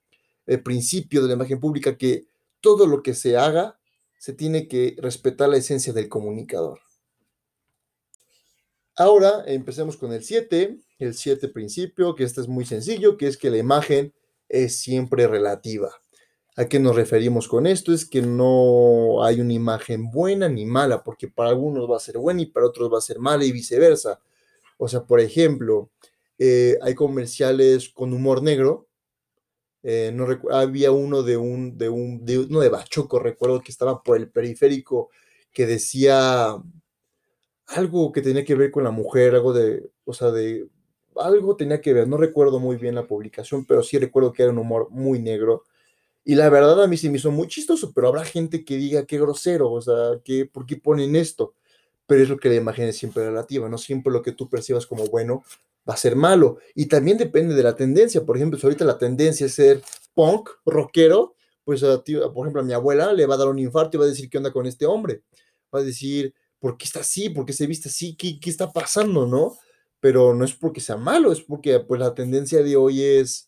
eh, 0.45 0.59
principio 0.59 1.23
de 1.23 1.29
la 1.29 1.33
imagen 1.33 1.59
pública, 1.59 1.97
que 1.97 2.27
todo 2.61 2.85
lo 2.85 3.01
que 3.01 3.15
se 3.15 3.35
haga 3.35 3.79
se 4.19 4.33
tiene 4.33 4.67
que 4.67 4.95
respetar 4.99 5.49
la 5.49 5.57
esencia 5.57 5.91
del 5.91 6.07
comunicador. 6.07 6.81
Ahora 8.95 9.43
empecemos 9.47 9.97
con 9.97 10.13
el 10.13 10.23
7, 10.23 10.77
el 10.99 11.15
7 11.15 11.47
principio, 11.47 12.13
que 12.13 12.25
este 12.25 12.41
es 12.41 12.47
muy 12.47 12.65
sencillo, 12.65 13.17
que 13.17 13.25
es 13.25 13.37
que 13.37 13.49
la 13.49 13.57
imagen 13.57 14.13
es 14.49 14.77
siempre 14.77 15.25
relativa. 15.25 15.99
¿A 16.59 16.67
qué 16.67 16.79
nos 16.79 16.95
referimos 16.95 17.47
con 17.47 17.67
esto? 17.67 17.93
Es 17.93 18.03
que 18.03 18.23
no 18.23 19.23
hay 19.23 19.39
una 19.39 19.53
imagen 19.53 20.09
buena 20.09 20.49
ni 20.49 20.65
mala, 20.65 21.03
porque 21.03 21.27
para 21.27 21.51
algunos 21.51 21.89
va 21.89 21.97
a 21.97 21.99
ser 21.99 22.17
buena 22.17 22.41
y 22.41 22.47
para 22.47 22.65
otros 22.65 22.91
va 22.91 22.97
a 22.97 23.01
ser 23.01 23.19
mala 23.19 23.45
y 23.45 23.51
viceversa. 23.51 24.19
O 24.77 24.87
sea, 24.87 25.03
por 25.03 25.19
ejemplo, 25.19 25.91
eh, 26.39 26.79
hay 26.81 26.95
comerciales 26.95 27.89
con 27.89 28.11
humor 28.11 28.41
negro. 28.41 28.87
Eh, 29.83 30.11
no 30.15 30.27
había 30.51 30.91
uno 30.91 31.21
de 31.21 31.37
un, 31.37 31.77
de 31.77 31.89
un, 31.89 32.25
de 32.25 32.39
uno 32.39 32.59
de 32.59 32.69
Bachoco, 32.69 33.19
recuerdo 33.19 33.61
que 33.61 33.71
estaba 33.71 34.01
por 34.01 34.17
el 34.17 34.31
periférico, 34.31 35.11
que 35.53 35.67
decía 35.67 36.55
algo 37.67 38.11
que 38.11 38.21
tenía 38.23 38.43
que 38.43 38.55
ver 38.55 38.71
con 38.71 38.83
la 38.83 38.91
mujer, 38.91 39.35
algo 39.35 39.53
de, 39.53 39.91
o 40.05 40.13
sea, 40.13 40.31
de, 40.31 40.67
algo 41.17 41.55
tenía 41.55 41.81
que 41.81 41.93
ver, 41.93 42.07
no 42.07 42.17
recuerdo 42.17 42.59
muy 42.59 42.77
bien 42.77 42.95
la 42.95 43.05
publicación, 43.05 43.65
pero 43.65 43.83
sí 43.83 43.99
recuerdo 43.99 44.33
que 44.33 44.41
era 44.41 44.51
un 44.51 44.57
humor 44.57 44.87
muy 44.89 45.19
negro. 45.19 45.63
Y 46.29 46.35
la 46.35 46.49
verdad 46.49 46.83
a 46.83 46.87
mí 46.87 46.97
se 46.97 47.09
me 47.09 47.19
hizo 47.19 47.31
muy 47.31 47.47
chistoso, 47.47 47.93
pero 47.93 48.09
habrá 48.09 48.25
gente 48.25 48.65
que 48.65 48.75
diga 48.75 49.05
qué 49.05 49.17
grosero, 49.17 49.71
o 49.71 49.81
sea, 49.81 50.19
que, 50.25 50.45
¿por 50.45 50.65
qué 50.65 50.75
ponen 50.75 51.15
esto? 51.15 51.53
Pero 52.05 52.21
es 52.21 52.27
lo 52.27 52.37
que 52.37 52.49
la 52.49 52.55
imagen 52.55 52.85
es 52.89 52.97
siempre 52.97 53.23
relativa, 53.23 53.69
no 53.69 53.77
siempre 53.77 54.11
lo 54.11 54.21
que 54.21 54.33
tú 54.33 54.49
percibas 54.49 54.85
como 54.85 55.07
bueno 55.07 55.45
va 55.89 55.93
a 55.93 55.97
ser 55.97 56.17
malo. 56.17 56.57
Y 56.75 56.87
también 56.87 57.17
depende 57.17 57.55
de 57.55 57.63
la 57.63 57.77
tendencia. 57.77 58.25
Por 58.25 58.35
ejemplo, 58.35 58.59
si 58.59 58.65
ahorita 58.65 58.83
la 58.83 58.97
tendencia 58.97 59.45
es 59.45 59.53
ser 59.53 59.81
punk, 60.13 60.49
rockero, 60.65 61.35
pues 61.63 61.81
a 61.83 62.03
por 62.03 62.45
ejemplo 62.45 62.61
a 62.61 62.65
mi 62.65 62.73
abuela 62.73 63.13
le 63.13 63.25
va 63.25 63.35
a 63.35 63.37
dar 63.37 63.47
un 63.47 63.59
infarto 63.59 63.95
y 63.95 63.99
va 63.99 64.05
a 64.05 64.09
decir, 64.09 64.29
¿qué 64.29 64.37
onda 64.37 64.51
con 64.51 64.65
este 64.65 64.85
hombre? 64.85 65.23
Va 65.73 65.79
a 65.79 65.83
decir, 65.83 66.33
¿por 66.59 66.77
qué 66.77 66.83
está 66.83 66.99
así? 66.99 67.29
¿Por 67.29 67.45
qué 67.45 67.53
se 67.53 67.67
viste 67.67 67.87
así? 67.87 68.17
¿Qué, 68.17 68.37
qué 68.37 68.49
está 68.49 68.73
pasando? 68.73 69.25
¿No? 69.27 69.57
Pero 70.01 70.33
no 70.33 70.43
es 70.43 70.51
porque 70.51 70.81
sea 70.81 70.97
malo, 70.97 71.31
es 71.31 71.39
porque 71.39 71.79
pues 71.79 72.01
la 72.01 72.13
tendencia 72.13 72.61
de 72.61 72.75
hoy 72.75 73.01
es 73.01 73.46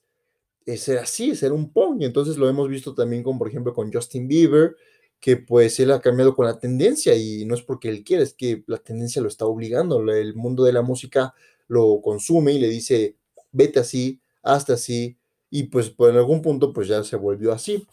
ser 0.66 1.00
así, 1.00 1.36
ser 1.36 1.52
un 1.52 1.72
punk. 1.72 2.02
Y 2.02 2.06
entonces 2.06 2.38
lo 2.38 2.50
hemos 2.50 2.70
visto 2.70 2.94
también 2.94 3.24
con, 3.24 3.38
por 3.38 3.48
ejemplo, 3.48 3.74
con 3.74 3.92
Justin 3.92 4.28
Bieber, 4.28 4.76
que 5.20 5.38
pues 5.38 5.80
él 5.80 5.92
ha 5.92 6.02
cambiado 6.02 6.36
con 6.36 6.46
la 6.46 6.60
tendencia 6.60 7.16
y 7.16 7.46
no 7.46 7.56
es 7.56 7.62
porque 7.62 7.90
él 7.90 8.04
quiere, 8.04 8.24
es 8.24 8.34
que 8.34 8.64
la 8.68 8.78
tendencia 8.78 9.22
lo 9.22 9.28
está 9.28 9.46
obligando. 9.46 10.02
El 10.12 10.36
mundo 10.36 10.64
de 10.64 10.74
la 10.74 10.82
música 10.82 11.34
lo 11.68 12.02
consume 12.02 12.54
y 12.54 12.60
le 12.60 12.70
dice, 12.70 13.16
vete 13.52 13.80
así, 13.80 14.22
hasta 14.44 14.74
así, 14.74 15.18
y 15.50 15.64
pues, 15.64 15.90
pues 15.90 16.12
en 16.12 16.18
algún 16.18 16.42
punto 16.42 16.74
pues 16.74 16.88
ya 16.88 17.04
se 17.04 17.16
volvió 17.16 17.52
así. 17.52 17.86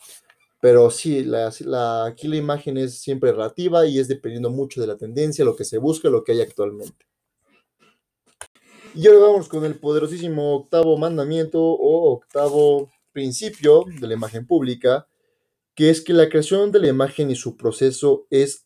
Pero 0.61 0.91
sí, 0.91 1.25
la, 1.25 1.53
la, 1.61 2.07
aquí 2.07 2.29
la 2.29 2.37
imagen 2.37 2.79
es 2.79 2.99
siempre 2.99 3.33
relativa 3.33 3.87
y 3.87 3.99
es 3.99 4.09
dependiendo 4.09 4.51
mucho 4.51 4.81
de 4.81 4.87
la 4.87 4.97
tendencia, 4.97 5.45
lo 5.45 5.57
que 5.57 5.65
se 5.65 5.79
busca, 5.79 6.09
lo 6.09 6.25
que 6.25 6.33
hay 6.33 6.41
actualmente. 6.41 7.07
Y 8.99 9.07
ahora 9.09 9.27
vamos 9.27 9.47
con 9.47 9.63
el 9.67 9.75
poderosísimo 9.75 10.55
octavo 10.55 10.97
mandamiento 10.97 11.61
o 11.61 12.15
octavo 12.15 12.91
principio 13.13 13.85
de 14.01 14.07
la 14.07 14.15
imagen 14.15 14.47
pública, 14.47 15.07
que 15.75 15.91
es 15.91 16.01
que 16.01 16.15
la 16.15 16.31
creación 16.31 16.73
de 16.73 16.81
la 16.81 16.89
imagen 16.89 17.31
y 17.31 17.37
su 17.37 17.59
proceso 17.59 18.27
es 18.31 18.65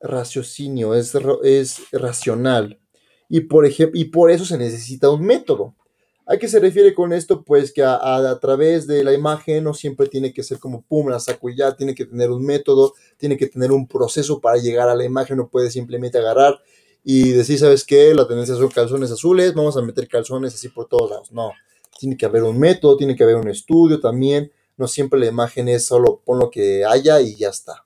raciocinio, 0.00 0.94
es, 0.94 1.14
es 1.44 1.82
racional. 1.92 2.80
Y 3.28 3.40
por, 3.40 3.68
y 3.68 4.04
por 4.06 4.30
eso 4.30 4.46
se 4.46 4.56
necesita 4.56 5.10
un 5.10 5.26
método. 5.26 5.76
¿A 6.24 6.38
qué 6.38 6.48
se 6.48 6.60
refiere 6.60 6.94
con 6.94 7.12
esto? 7.12 7.44
Pues 7.44 7.70
que 7.70 7.82
a, 7.82 8.38
través 8.40 8.86
de 8.86 9.04
la 9.04 9.12
imagen 9.12 9.64
no 9.64 9.74
siempre 9.74 10.08
tiene 10.08 10.32
que 10.32 10.44
ser 10.44 10.58
como 10.58 10.80
pum, 10.80 11.08
la 11.08 11.20
saco 11.20 11.50
ya, 11.50 11.76
tiene 11.76 11.94
que 11.94 12.06
tener 12.06 12.30
un 12.30 12.42
método, 12.42 12.94
tiene 13.18 13.36
que 13.36 13.48
tener 13.48 13.70
un 13.72 13.86
proceso 13.86 14.40
para 14.40 14.56
llegar 14.56 14.88
a 14.88 14.94
la 14.94 15.04
imagen, 15.04 15.36
no 15.36 15.50
puede 15.50 15.70
simplemente 15.70 16.16
agarrar 16.16 16.58
y 17.04 17.30
decir, 17.30 17.58
¿sabes 17.58 17.84
qué? 17.84 18.14
La 18.14 18.26
tendencia 18.26 18.54
son 18.54 18.68
calzones 18.68 19.10
azules, 19.10 19.54
vamos 19.54 19.76
a 19.76 19.82
meter 19.82 20.08
calzones 20.08 20.54
así 20.54 20.68
por 20.68 20.88
todos 20.88 21.10
lados. 21.10 21.32
No, 21.32 21.52
tiene 21.98 22.16
que 22.16 22.26
haber 22.26 22.42
un 22.42 22.58
método, 22.58 22.96
tiene 22.96 23.16
que 23.16 23.24
haber 23.24 23.36
un 23.36 23.48
estudio 23.48 24.00
también, 24.00 24.52
no 24.76 24.86
siempre 24.86 25.18
la 25.18 25.26
imagen 25.26 25.68
es 25.68 25.86
solo 25.86 26.22
pon 26.24 26.38
lo 26.38 26.50
que 26.50 26.84
haya 26.84 27.20
y 27.20 27.34
ya 27.34 27.48
está. 27.48 27.84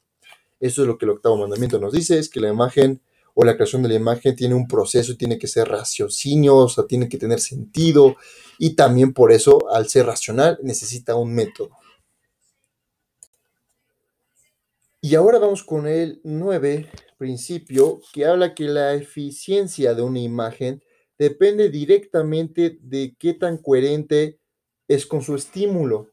Eso 0.61 0.83
es 0.83 0.88
lo 0.88 0.99
que 0.99 1.07
el 1.07 1.12
octavo 1.12 1.37
mandamiento 1.37 1.78
nos 1.78 1.92
dice, 1.92 2.19
es 2.19 2.28
que 2.28 2.40
la 2.40 2.49
imagen 2.49 3.00
o 3.35 3.45
la 3.45 3.54
creación 3.54 3.83
de 3.83 3.88
la 3.88 3.95
imagen 3.95 4.37
tiene 4.37 4.54
un 4.54 4.69
proceso, 4.69 5.16
tiene 5.16 5.38
que 5.38 5.49
ser 5.49 5.69
raciocinio, 5.69 6.57
o 6.57 6.69
sea, 6.69 6.85
tiene 6.85 7.09
que 7.09 7.19
tener 7.19 7.40
sentido 7.40 8.16
y 8.59 8.76
también 8.76 9.12
por 9.12 9.33
eso, 9.33 9.71
al 9.71 9.88
ser 9.88 10.07
racional, 10.07 10.59
necesita 10.62 11.16
un 11.16 11.35
método. 11.35 11.71
Y 15.00 15.16
ahora 15.16 15.40
vamos 15.40 15.64
con 15.64 15.88
el 15.88 16.21
9 16.23 16.88
principio 17.23 18.00
que 18.12 18.25
habla 18.25 18.52
que 18.52 18.64
la 18.64 18.95
eficiencia 18.95 19.95
de 19.95 20.02
una 20.02 20.19
imagen 20.19 20.83
depende 21.17 21.71
directamente 21.71 22.81
de 22.83 23.14
qué 23.17 23.33
tan 23.33 23.59
coherente 23.59 24.41
es 24.88 25.07
con 25.07 25.23
su 25.23 25.37
estímulo. 25.37 26.11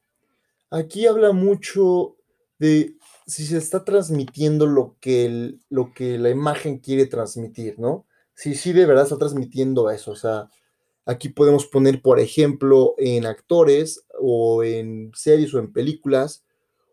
Aquí 0.69 1.07
habla 1.07 1.31
mucho 1.31 2.17
de 2.59 2.95
si 3.25 3.47
se 3.47 3.57
está 3.57 3.83
transmitiendo 3.83 4.67
lo 4.67 4.97
que, 5.01 5.55
lo 5.69 5.95
que 5.95 6.19
la 6.19 6.29
imagen 6.29 6.77
quiere 6.77 7.07
transmitir, 7.07 7.79
¿no? 7.79 8.05
Si 8.35 8.53
sí 8.53 8.71
de 8.71 8.85
verdad 8.85 9.05
está 9.05 9.17
transmitiendo 9.17 9.89
eso. 9.89 10.11
O 10.11 10.15
sea, 10.15 10.51
aquí 11.07 11.29
podemos 11.29 11.65
poner, 11.65 12.03
por 12.03 12.19
ejemplo, 12.19 12.93
en 12.99 13.25
actores 13.25 14.05
o 14.19 14.63
en 14.63 15.09
series 15.15 15.55
o 15.55 15.59
en 15.59 15.73
películas, 15.73 16.45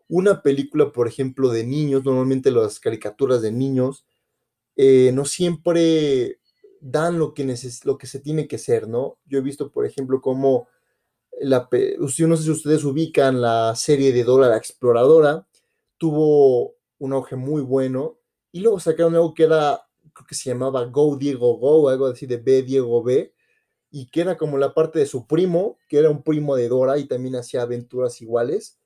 una 0.09 0.41
película, 0.41 0.91
por 0.91 1.07
ejemplo, 1.07 1.49
de 1.49 1.65
niños, 1.65 2.05
normalmente 2.05 2.51
las 2.51 2.79
caricaturas 2.79 3.41
de 3.41 3.51
niños, 3.51 4.05
eh, 4.75 5.11
no 5.13 5.25
siempre 5.25 6.39
dan 6.79 7.19
lo 7.19 7.33
que, 7.33 7.55
lo 7.83 7.97
que 7.97 8.07
se 8.07 8.19
tiene 8.19 8.47
que 8.47 8.57
ser, 8.57 8.87
¿no? 8.87 9.17
Yo 9.25 9.39
he 9.39 9.41
visto, 9.41 9.71
por 9.71 9.85
ejemplo, 9.85 10.21
cómo 10.21 10.67
la, 11.39 11.69
yo 11.71 12.27
no 12.27 12.37
sé 12.37 12.43
si 12.43 12.51
ustedes 12.51 12.83
ubican 12.83 13.41
la 13.41 13.75
serie 13.75 14.11
de 14.11 14.23
Dora 14.23 14.49
la 14.49 14.57
Exploradora, 14.57 15.47
tuvo 15.97 16.75
un 16.99 17.13
auge 17.13 17.35
muy 17.35 17.61
bueno 17.61 18.19
y 18.51 18.61
luego 18.61 18.79
sacaron 18.79 19.15
algo 19.15 19.33
que 19.33 19.43
era, 19.43 19.87
creo 20.13 20.27
que 20.27 20.35
se 20.35 20.49
llamaba 20.49 20.85
Go 20.85 21.15
Diego 21.17 21.57
Go, 21.57 21.89
algo 21.89 22.07
así 22.07 22.25
de 22.25 22.37
B 22.37 22.63
Diego 22.63 23.03
B, 23.03 23.33
y 23.91 24.09
que 24.09 24.21
era 24.21 24.37
como 24.37 24.57
la 24.57 24.73
parte 24.73 24.99
de 24.99 25.05
su 25.05 25.27
primo, 25.27 25.77
que 25.87 25.99
era 25.99 26.09
un 26.09 26.23
primo 26.23 26.55
de 26.55 26.67
Dora 26.67 26.97
y 26.97 27.05
también 27.05 27.35
hacía 27.35 27.61
aventuras 27.61 28.21
iguales, 28.21 28.79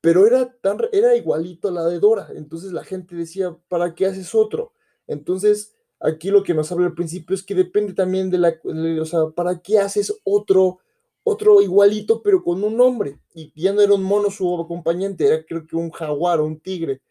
pero 0.00 0.26
era, 0.26 0.52
tan, 0.60 0.78
era 0.92 1.14
igualito 1.16 1.68
a 1.68 1.72
la 1.72 1.86
de 1.86 1.98
Dora, 1.98 2.28
entonces 2.34 2.72
la 2.72 2.84
gente 2.84 3.14
decía, 3.14 3.56
¿para 3.68 3.94
qué 3.94 4.06
haces 4.06 4.34
otro? 4.34 4.72
Entonces, 5.06 5.74
aquí 6.00 6.30
lo 6.30 6.42
que 6.42 6.54
nos 6.54 6.72
habla 6.72 6.86
al 6.86 6.94
principio 6.94 7.34
es 7.34 7.42
que 7.42 7.54
depende 7.54 7.92
también 7.92 8.30
de 8.30 8.38
la, 8.38 8.54
o 9.00 9.04
sea, 9.04 9.28
¿para 9.34 9.60
qué 9.60 9.78
haces 9.78 10.14
otro? 10.24 10.80
otro 11.22 11.60
igualito, 11.60 12.22
pero 12.22 12.42
con 12.42 12.62
un 12.64 12.76
nombre. 12.76 13.18
Y 13.34 13.52
ya 13.60 13.72
no 13.72 13.80
era 13.80 13.94
un 13.94 14.02
mono 14.02 14.30
su 14.30 14.60
acompañante, 14.60 15.26
era 15.26 15.44
creo 15.44 15.66
que 15.66 15.76
un 15.76 15.90
jaguar 15.90 16.40
o 16.40 16.46
un 16.46 16.58
tigre. 16.60 17.02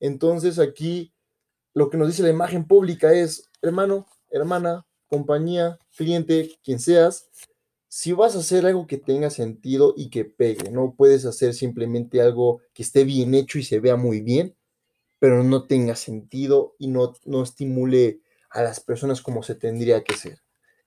Entonces 0.00 0.58
aquí 0.58 1.12
lo 1.74 1.90
que 1.90 1.96
nos 1.98 2.08
dice 2.08 2.22
la 2.22 2.30
imagen 2.30 2.66
pública 2.66 3.12
es, 3.12 3.48
hermano, 3.62 4.06
hermana, 4.30 4.86
compañía, 5.06 5.78
cliente, 5.96 6.58
quien 6.64 6.78
seas, 6.78 7.28
si 7.92 8.12
vas 8.12 8.36
a 8.36 8.38
hacer 8.38 8.66
algo 8.66 8.86
que 8.86 8.98
tenga 8.98 9.30
sentido 9.30 9.94
y 9.96 10.10
que 10.10 10.24
pegue, 10.24 10.70
no 10.70 10.94
puedes 10.96 11.24
hacer 11.26 11.54
simplemente 11.54 12.20
algo 12.22 12.60
que 12.72 12.84
esté 12.84 13.02
bien 13.02 13.34
hecho 13.34 13.58
y 13.58 13.64
se 13.64 13.80
vea 13.80 13.96
muy 13.96 14.20
bien, 14.20 14.54
pero 15.18 15.42
no 15.42 15.66
tenga 15.66 15.96
sentido 15.96 16.76
y 16.78 16.86
no, 16.86 17.14
no 17.24 17.42
estimule 17.42 18.20
a 18.48 18.62
las 18.62 18.78
personas 18.78 19.20
como 19.20 19.42
se 19.42 19.56
tendría 19.56 20.04
que 20.04 20.14
ser. 20.14 20.38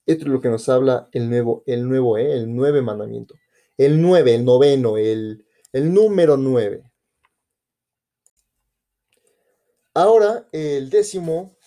Esto 0.05 0.23
es 0.23 0.31
lo 0.31 0.39
que 0.39 0.47
nos 0.47 0.69
habla 0.69 1.09
el 1.11 1.29
nuevo, 1.29 1.63
el 1.65 1.89
nuevo, 1.89 2.17
¿eh? 2.17 2.37
el 2.37 2.55
nueve 2.55 2.81
mandamiento. 2.81 3.35
El 3.77 4.01
nueve, 4.01 4.35
el 4.35 4.45
noveno, 4.45 4.95
el, 4.95 5.45
el 5.73 5.93
número 5.93 6.37
nueve. 6.37 6.89
Ahora, 9.93 10.47
el 10.53 10.89
décimo 10.89 11.57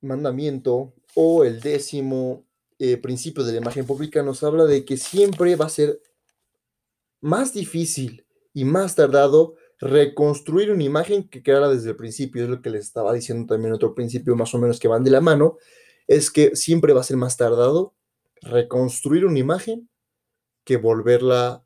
mandamiento 0.00 0.94
o 1.14 1.44
el 1.44 1.60
décimo 1.60 2.47
eh, 2.78 2.96
principio 2.96 3.44
de 3.44 3.52
la 3.52 3.58
imagen 3.58 3.86
pública 3.86 4.22
nos 4.22 4.42
habla 4.42 4.64
de 4.64 4.84
que 4.84 4.96
siempre 4.96 5.56
va 5.56 5.66
a 5.66 5.70
ser 5.70 6.00
más 7.20 7.52
difícil 7.52 8.26
y 8.52 8.64
más 8.64 8.94
tardado 8.94 9.56
reconstruir 9.80 10.70
una 10.70 10.84
imagen 10.84 11.28
que 11.28 11.42
crearla 11.42 11.68
desde 11.68 11.90
el 11.90 11.96
principio. 11.96 12.42
Es 12.42 12.48
lo 12.48 12.62
que 12.62 12.70
les 12.70 12.84
estaba 12.84 13.12
diciendo 13.12 13.46
también 13.46 13.74
otro 13.74 13.94
principio 13.94 14.36
más 14.36 14.54
o 14.54 14.58
menos 14.58 14.78
que 14.78 14.88
van 14.88 15.04
de 15.04 15.10
la 15.10 15.20
mano, 15.20 15.56
es 16.06 16.30
que 16.30 16.56
siempre 16.56 16.92
va 16.92 17.00
a 17.00 17.04
ser 17.04 17.16
más 17.16 17.36
tardado 17.36 17.94
reconstruir 18.42 19.26
una 19.26 19.38
imagen 19.38 19.88
que 20.64 20.76
volverla 20.76 21.64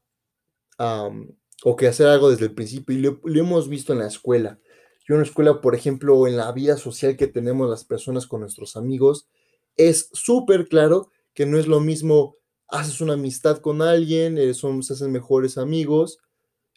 o 1.65 1.77
que 1.77 1.87
hacer 1.87 2.09
algo 2.09 2.31
desde 2.31 2.47
el 2.47 2.55
principio. 2.55 2.97
Y 2.97 3.01
lo, 3.01 3.21
hemos 3.25 3.69
visto 3.69 3.93
en 3.93 4.01
la 4.01 4.07
escuela. 4.07 4.59
Yo 5.07 5.15
en 5.15 5.21
la 5.21 5.27
escuela, 5.27 5.61
por 5.61 5.75
ejemplo, 5.75 6.27
en 6.27 6.37
la 6.37 6.51
vida 6.53 6.77
social 6.77 7.17
que 7.17 7.27
tenemos 7.27 7.69
las 7.69 7.85
personas 7.85 8.27
con 8.27 8.41
nuestros 8.41 8.77
amigos, 8.77 9.29
es 9.77 10.09
súper 10.13 10.69
claro 10.69 11.11
que 11.35 11.47
no 11.47 11.59
es 11.59 11.67
lo 11.67 11.81
mismo, 11.81 12.37
haces 12.69 13.01
una 13.01 13.15
amistad 13.15 13.59
con 13.59 13.83
alguien, 13.83 14.39
eh, 14.39 14.55
son, 14.55 14.83
se 14.83 14.95
hacen 14.95 15.13
mejores 15.13 15.59
amigos, 15.59 16.19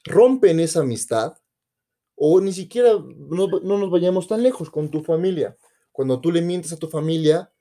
rompen 0.04 0.60
esa 0.60 0.82
amistad, 0.82 1.34
o 2.16 2.40
ni 2.40 2.54
siquiera 2.54 2.94
no, 2.94 3.48
no 3.48 3.78
nos 3.78 3.90
vayamos 3.90 4.28
tan 4.28 4.42
lejos 4.44 4.70
con 4.70 4.90
tu 4.90 5.04
familia. 5.04 5.58
Cuando 5.92 6.22
tú 6.22 6.32
le 6.32 6.42
mientes 6.42 6.72
a 6.72 6.78
tu 6.78 6.88
familia, 6.88 7.52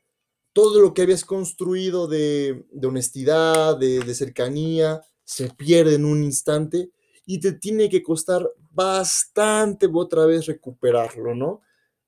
todo 0.54 0.80
lo 0.80 0.94
que 0.94 1.02
habías 1.02 1.24
construido 1.24 2.06
de, 2.06 2.64
honestidad, 2.82 3.76
de, 3.76 4.14
cercanía, 4.14 5.02
se 5.24 5.50
pierde 5.50 5.96
en 5.96 6.04
un 6.04 6.22
instante 6.22 6.90
y 7.26 7.40
te 7.40 7.52
tiene 7.52 7.88
que 7.90 8.02
costar 8.02 8.48
bastante 8.70 9.90
otra 9.92 10.26
vez 10.26 10.46
recuperarlo, 10.46 11.34
¿no? 11.34 11.60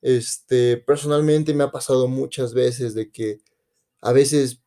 Este, 0.03 0.77
personalmente 0.77 1.55
me 1.55 1.65
ha 1.65 1.71
pasado 1.71 2.09
muchas 2.09 2.55
veces 2.55 2.95
de 2.95 3.11
que 3.11 3.39
a 4.03 4.13
veces 4.13 4.61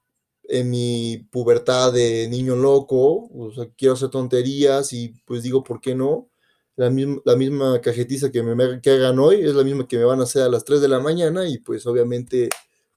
en 0.50 0.70
mi 0.70 1.28
pubertad 1.32 1.94
de 1.94 2.28
niño 2.28 2.56
loco, 2.56 3.30
o 3.34 3.52
sea, 3.54 3.70
quiero 3.78 3.94
hacer 3.94 4.10
tonterías 4.10 4.94
y 4.94 5.14
pues 5.26 5.44
digo, 5.44 5.64
¿por 5.64 5.80
qué 5.82 5.96
no? 5.96 6.30
La 6.76 6.90
misma, 6.90 7.22
la 7.26 7.36
misma 7.36 7.82
cajetiza 7.82 8.32
que 8.32 8.42
me 8.44 8.82
que 8.82 8.92
hagan 8.92 9.20
hoy 9.20 9.42
es 9.42 9.54
la 9.54 9.64
misma 9.64 9.88
que 9.88 9.98
me 9.98 10.06
van 10.06 10.22
a 10.22 10.24
hacer 10.24 10.44
a 10.44 10.50
las 10.50 10.66
3 10.66 10.82
de 10.82 10.88
la 10.88 11.00
mañana 11.00 11.48
y 11.48 11.60
pues 11.60 11.86
obviamente 11.86 12.50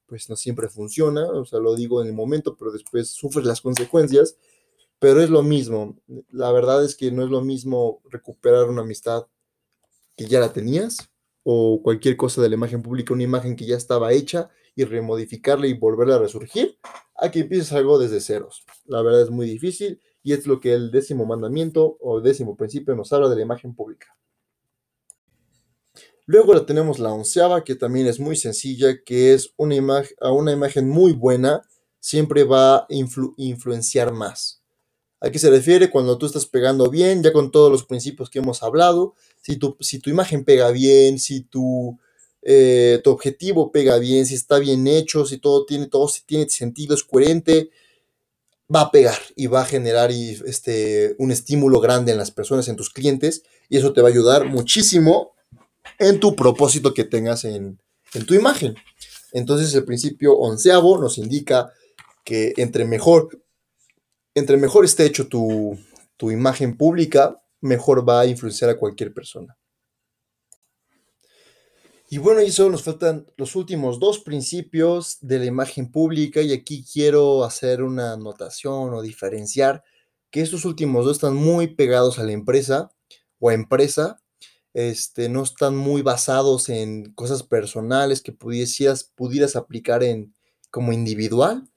pues 0.07 0.29
no 0.29 0.35
siempre 0.35 0.69
funciona, 0.69 1.25
o 1.27 1.45
sea, 1.45 1.59
lo 1.59 1.75
digo 1.75 2.01
en 2.01 2.07
el 2.07 2.13
momento, 2.13 2.55
pero 2.57 2.71
después 2.71 3.09
sufres 3.09 3.45
las 3.45 3.61
consecuencias, 3.61 4.37
pero 4.99 5.21
es 5.21 5.29
lo 5.29 5.43
mismo. 5.43 5.97
La 6.31 6.51
verdad 6.51 6.83
es 6.85 6.95
que 6.95 7.11
no 7.11 7.23
es 7.23 7.29
lo 7.29 7.41
mismo 7.41 8.01
recuperar 8.09 8.69
una 8.69 8.81
amistad 8.83 9.27
que 10.17 10.27
ya 10.27 10.39
la 10.39 10.53
tenías 10.53 11.12
o 11.43 11.81
cualquier 11.83 12.17
cosa 12.17 12.41
de 12.41 12.49
la 12.49 12.55
imagen 12.55 12.81
pública, 12.81 13.13
una 13.13 13.23
imagen 13.23 13.55
que 13.55 13.65
ya 13.65 13.75
estaba 13.75 14.13
hecha 14.13 14.49
y 14.75 14.85
remodificarla 14.85 15.67
y 15.67 15.73
volverla 15.73 16.15
a 16.15 16.19
resurgir, 16.19 16.77
a 17.15 17.29
que 17.29 17.41
empieces 17.41 17.71
algo 17.73 17.99
desde 17.99 18.21
ceros. 18.21 18.65
La 18.85 19.01
verdad 19.01 19.21
es 19.21 19.29
muy 19.29 19.45
difícil 19.45 20.01
y 20.23 20.33
es 20.33 20.47
lo 20.47 20.59
que 20.59 20.73
el 20.73 20.89
décimo 20.89 21.25
mandamiento 21.25 21.97
o 21.99 22.21
décimo 22.21 22.55
principio 22.55 22.95
nos 22.95 23.11
habla 23.13 23.29
de 23.29 23.35
la 23.35 23.41
imagen 23.41 23.75
pública. 23.75 24.15
Luego 26.25 26.65
tenemos 26.65 26.99
la 26.99 27.11
onceava, 27.11 27.65
que 27.65 27.75
también 27.75 28.07
es 28.07 28.19
muy 28.19 28.37
sencilla, 28.37 29.03
que 29.03 29.33
es 29.33 29.53
una 29.57 29.75
imagen, 29.75 30.15
una 30.21 30.53
imagen 30.53 30.89
muy 30.89 31.11
buena, 31.11 31.63
siempre 31.99 32.45
va 32.45 32.77
a 32.77 32.87
influenciar 32.89 34.13
más. 34.13 34.62
¿A 35.23 35.31
qué 35.31 35.39
se 35.39 35.49
refiere? 35.49 35.89
Cuando 35.89 36.17
tú 36.17 36.25
estás 36.25 36.45
pegando 36.45 36.89
bien, 36.89 37.23
ya 37.23 37.31
con 37.31 37.49
todos 37.49 37.71
los 37.71 37.85
principios 37.85 38.29
que 38.29 38.39
hemos 38.39 38.61
hablado, 38.61 39.15
si 39.41 39.55
tu, 39.55 39.77
si 39.79 39.99
tu 39.99 40.09
imagen 40.09 40.43
pega 40.43 40.69
bien, 40.71 41.17
si 41.17 41.43
tu, 41.43 41.97
eh, 42.41 42.99
tu 43.05 43.11
objetivo 43.11 43.71
pega 43.71 43.97
bien, 43.99 44.25
si 44.25 44.35
está 44.35 44.59
bien 44.59 44.85
hecho, 44.85 45.25
si 45.25 45.37
todo 45.37 45.65
tiene, 45.65 45.87
todo 45.87 46.09
si 46.09 46.25
tiene 46.25 46.49
sentido, 46.49 46.93
es 46.93 47.05
coherente, 47.05 47.69
va 48.73 48.81
a 48.81 48.91
pegar 48.91 49.17
y 49.37 49.47
va 49.47 49.61
a 49.61 49.65
generar 49.65 50.11
este, 50.11 51.15
un 51.17 51.31
estímulo 51.31 51.79
grande 51.79 52.11
en 52.11 52.17
las 52.17 52.31
personas, 52.31 52.67
en 52.67 52.75
tus 52.75 52.89
clientes, 52.89 53.43
y 53.69 53.77
eso 53.77 53.93
te 53.93 54.01
va 54.01 54.09
a 54.09 54.11
ayudar 54.11 54.43
muchísimo 54.43 55.35
en 55.99 56.19
tu 56.19 56.35
propósito 56.35 56.93
que 56.93 57.05
tengas 57.05 57.45
en, 57.45 57.79
en 58.13 58.25
tu 58.25 58.33
imagen. 58.33 58.75
Entonces 59.31 59.73
el 59.73 59.85
principio 59.85 60.35
onceavo 60.37 60.97
nos 60.97 61.17
indica 61.17 61.71
que 62.25 62.53
entre 62.57 62.83
mejor 62.83 63.42
entre 64.35 64.57
mejor 64.57 64.85
esté 64.85 65.05
hecho 65.05 65.27
tu, 65.27 65.77
imagen 66.21 66.77
pública, 66.77 67.41
mejor 67.59 68.07
va 68.07 68.21
a 68.21 68.25
influenciar 68.25 68.69
a 68.69 68.77
cualquier 68.77 69.13
persona. 69.13 69.57
Y 72.09 72.17
bueno, 72.17 72.41
y 72.41 72.51
solo 72.51 72.71
nos 72.71 72.83
faltan 72.83 73.25
los 73.35 73.55
últimos 73.55 73.99
dos 73.99 74.19
principios 74.19 75.17
de 75.19 75.39
la 75.39 75.45
imagen 75.45 75.91
pública 75.91 76.41
y 76.41 76.53
aquí 76.53 76.85
quiero 76.85 77.43
hacer 77.43 77.83
una 77.83 78.13
anotación 78.13 78.93
o 78.93 79.01
diferenciar 79.01 79.83
que 80.29 80.41
estos 80.41 80.63
últimos 80.63 81.05
dos 81.05 81.17
están 81.17 81.35
muy 81.35 81.75
pegados 81.75 82.19
a 82.19 82.23
la 82.23 82.31
empresa 82.31 82.91
o 83.39 83.49
a 83.49 83.53
empresa, 83.53 84.21
este, 84.73 85.27
no 85.27 85.43
están 85.43 85.75
muy 85.75 86.01
basados 86.01 86.69
en 86.69 87.13
cosas 87.13 87.43
personales 87.43 88.21
que 88.21 88.31
pudieras, 88.31 89.03
pudieras 89.03 89.55
aplicar 89.55 90.03
en, 90.03 90.33
como 90.71 90.93
individual, 90.93 91.69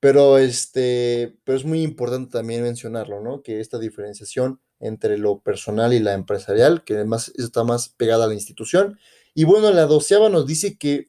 pero, 0.00 0.38
este, 0.38 1.36
pero 1.44 1.58
es 1.58 1.64
muy 1.64 1.82
importante 1.82 2.30
también 2.32 2.62
mencionarlo, 2.62 3.20
¿no? 3.20 3.42
Que 3.42 3.60
esta 3.60 3.78
diferenciación 3.78 4.60
entre 4.80 5.18
lo 5.18 5.40
personal 5.42 5.92
y 5.92 5.98
la 5.98 6.14
empresarial, 6.14 6.84
que 6.84 6.94
además 6.94 7.32
está 7.36 7.64
más 7.64 7.88
pegada 7.88 8.24
a 8.24 8.28
la 8.28 8.34
institución. 8.34 8.98
Y 9.34 9.44
bueno, 9.44 9.72
la 9.72 9.86
doceava 9.86 10.28
nos 10.28 10.46
dice 10.46 10.78
que 10.78 11.08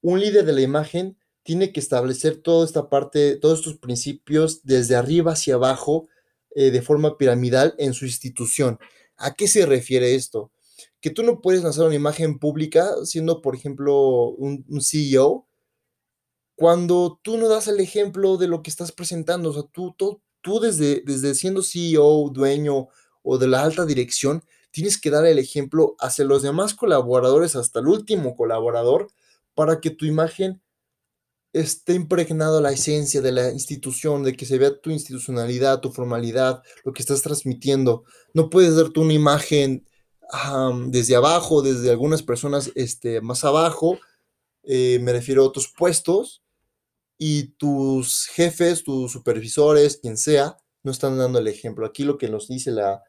un 0.00 0.20
líder 0.20 0.46
de 0.46 0.54
la 0.54 0.62
imagen 0.62 1.18
tiene 1.42 1.72
que 1.72 1.80
establecer 1.80 2.36
toda 2.36 2.64
esta 2.64 2.88
parte, 2.88 3.36
todos 3.36 3.58
estos 3.58 3.78
principios 3.78 4.62
desde 4.64 4.96
arriba 4.96 5.32
hacia 5.32 5.54
abajo, 5.54 6.08
eh, 6.54 6.70
de 6.70 6.82
forma 6.82 7.18
piramidal 7.18 7.74
en 7.78 7.92
su 7.92 8.06
institución. 8.06 8.78
¿A 9.16 9.34
qué 9.34 9.48
se 9.48 9.66
refiere 9.66 10.14
esto? 10.14 10.50
Que 11.00 11.10
tú 11.10 11.22
no 11.22 11.40
puedes 11.40 11.62
lanzar 11.62 11.86
una 11.86 11.94
imagen 11.94 12.38
pública 12.38 12.90
siendo, 13.04 13.42
por 13.42 13.54
ejemplo, 13.54 14.30
un, 14.30 14.64
un 14.68 14.80
CEO 14.80 15.46
cuando 16.60 17.18
tú 17.22 17.38
no 17.38 17.48
das 17.48 17.68
el 17.68 17.80
ejemplo 17.80 18.36
de 18.36 18.46
lo 18.46 18.62
que 18.62 18.68
estás 18.68 18.92
presentando, 18.92 19.48
o 19.48 19.52
sea, 19.54 19.62
tú, 19.72 19.96
tú, 19.96 20.60
desde, 20.60 21.02
desde 21.06 21.34
siendo 21.34 21.62
CEO, 21.62 22.28
dueño 22.28 22.88
o 23.22 23.38
de 23.38 23.48
la 23.48 23.62
alta 23.62 23.86
dirección, 23.86 24.44
tienes 24.70 25.00
que 25.00 25.08
dar 25.08 25.24
el 25.24 25.38
ejemplo 25.38 25.96
hacia 26.00 26.26
los 26.26 26.42
demás 26.42 26.74
colaboradores, 26.74 27.56
hasta 27.56 27.80
el 27.80 27.86
último 27.86 28.36
colaborador, 28.36 29.08
para 29.54 29.80
que 29.80 29.88
tu 29.88 30.04
imagen 30.04 30.60
esté 31.54 31.94
impregnado 31.94 32.60
la 32.60 32.72
esencia 32.72 33.22
de 33.22 33.32
la 33.32 33.50
institución, 33.52 34.22
de 34.22 34.36
que 34.36 34.44
se 34.44 34.58
vea 34.58 34.78
tu 34.78 34.90
institucionalidad, 34.90 35.80
tu 35.80 35.90
formalidad, 35.90 36.62
lo 36.84 36.92
que 36.92 37.00
estás 37.00 37.22
transmitiendo. 37.22 38.04
No 38.34 38.50
puedes 38.50 38.76
darte 38.76 39.00
una 39.00 39.14
imagen 39.14 39.86
desde 40.88 41.16
abajo, 41.16 41.62
desde 41.62 41.88
algunas 41.88 42.22
personas 42.22 42.70
este, 42.74 43.22
más 43.22 43.44
abajo, 43.44 43.98
eh, 44.62 44.98
me 45.00 45.12
refiero 45.12 45.42
a 45.42 45.46
otros 45.46 45.72
puestos, 45.74 46.42
y 47.22 47.48
tus 47.58 48.28
jefes, 48.28 48.82
tus 48.82 49.12
supervisores, 49.12 49.98
quien 49.98 50.16
sea, 50.16 50.56
no 50.82 50.90
están 50.90 51.18
dando 51.18 51.38
el 51.38 51.48
ejemplo. 51.48 51.84
Aquí 51.84 52.04
lo 52.04 52.16
que 52.16 52.30
nos 52.30 52.48
dice 52.48 52.70
la, 52.70 53.02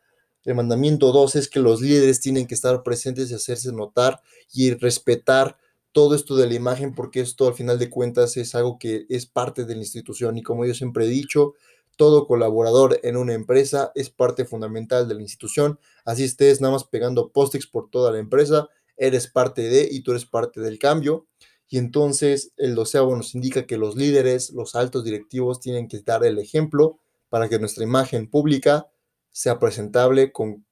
el 0.43 0.54
mandamiento 0.54 1.13
2 1.13 1.38
es 1.38 1.47
que 1.47 1.62
los 1.62 1.80
líderes 1.80 2.19
tienen 2.19 2.45
que 2.45 2.54
estar 2.54 2.84
presentes 2.84 3.32
y 3.32 3.36
hacerse 3.36 3.71
notar 3.71 4.19
y 4.52 4.74
respetar 4.74 5.58
todo 5.93 6.13
esto 6.13 6.36
de 6.36 6.45
la 6.47 6.56
imagen 6.56 6.93
porque 6.93 7.21
esto 7.21 7.47
al 7.47 7.54
final 7.54 7.80
de 7.80 7.89
cuentas 7.89 8.36
es 8.36 8.54
algo 8.54 8.78
que 8.78 9.06
es 9.08 9.28
parte 9.28 9.63
de 9.63 9.76
la 9.76 9.82
institución. 9.82 10.38
Y 10.38 10.43
como 10.43 10.65
yo 10.65 10.74
siempre 10.74 11.06
he 11.06 11.10
dicho, 11.10 11.54
todo 11.95 12.28
colaborador 12.28 13.00
en 13.04 13.15
una 13.15 13.34
empresa 13.34 13.93
es 13.95 14.10
parte 14.10 14.43
fundamental 14.43 15.08
de 15.08 15.15
la 15.15 15.21
institución, 15.21 15.80
así 16.04 16.26
estés 16.26 16.60
nada 16.60 16.74
más 16.74 16.84
pegando 16.84 17.30
post 17.30 17.56
por 17.71 17.89
toda 17.89 18.12
la 18.12 18.19
empresa, 18.19 18.67
eres 18.97 19.28
parte 19.28 19.69
de 19.69 19.88
y 19.89 20.02
tú 20.02 20.12
eres 20.12 20.26
parte 20.26 20.60
del 20.60 20.80
cambio 20.80 21.28
y 21.72 21.78
entonces 21.78 22.52
el 22.58 22.76
doceavo 22.76 23.16
nos 23.16 23.34
indica 23.34 23.66
que 23.66 23.78
los 23.78 23.96
líderes, 23.96 24.50
los 24.50 24.76
altos 24.76 25.06
directivos 25.06 25.62
tienen 25.62 25.88
que 25.88 26.02
dar 26.02 26.26
el 26.26 26.38
ejemplo 26.38 27.00
para 27.30 27.48
que 27.48 27.60
nuestra 27.60 27.86
imagen 27.86 28.30
pública 28.30 28.92
sea 29.30 29.58
presentable 29.58 30.34
con, 30.34 30.66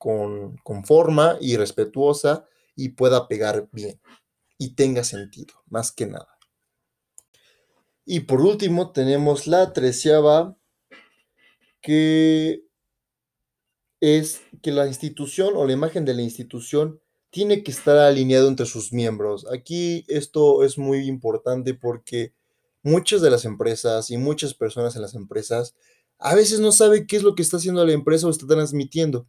forma 0.84 1.38
y 1.40 1.56
respetuosa 1.56 2.46
y 2.76 2.90
pueda 2.90 3.30
pegar 3.30 3.70
bien 3.72 4.02
y 4.58 4.76
tenga 4.76 5.06
sentido, 5.06 5.54
más 5.68 5.94
que 5.94 6.06
nada. 6.06 6.38
Y 8.04 8.22
por 8.22 8.42
último 8.42 8.92
tenemos 8.92 9.48
la 9.48 9.72
treceava, 9.72 10.58
que 11.80 12.66
es 14.02 14.42
que 14.62 14.74
la 14.74 14.86
institución 14.86 15.54
o 15.56 15.66
la 15.66 15.72
imagen 15.72 16.04
de 16.04 16.14
la 16.14 16.24
institución 16.24 17.00
tiene 17.30 17.64
que 17.64 17.72
estar 17.72 17.98
alineado 17.98 18.48
entre 18.48 18.66
sus 18.66 18.92
miembros. 18.94 19.46
Aquí 19.52 20.04
esto 20.08 20.64
es 20.64 20.78
muy 20.78 21.08
importante 21.08 21.74
porque 21.74 22.34
muchas 22.84 23.22
de 23.22 23.30
las 23.30 23.46
empresas 23.46 24.10
y 24.10 24.18
muchas 24.18 24.54
personas 24.54 24.96
en 24.96 25.02
las 25.02 25.16
empresas 25.16 25.76
a 26.18 26.36
veces 26.36 26.60
no 26.60 26.72
saben 26.72 27.08
qué 27.08 27.18
es 27.18 27.24
lo 27.24 27.36
que 27.36 27.42
está 27.42 27.58
haciendo 27.58 27.86
la 27.86 27.94
empresa 27.94 28.28
o 28.28 28.30
está 28.30 28.48
transmitiendo. 28.48 29.28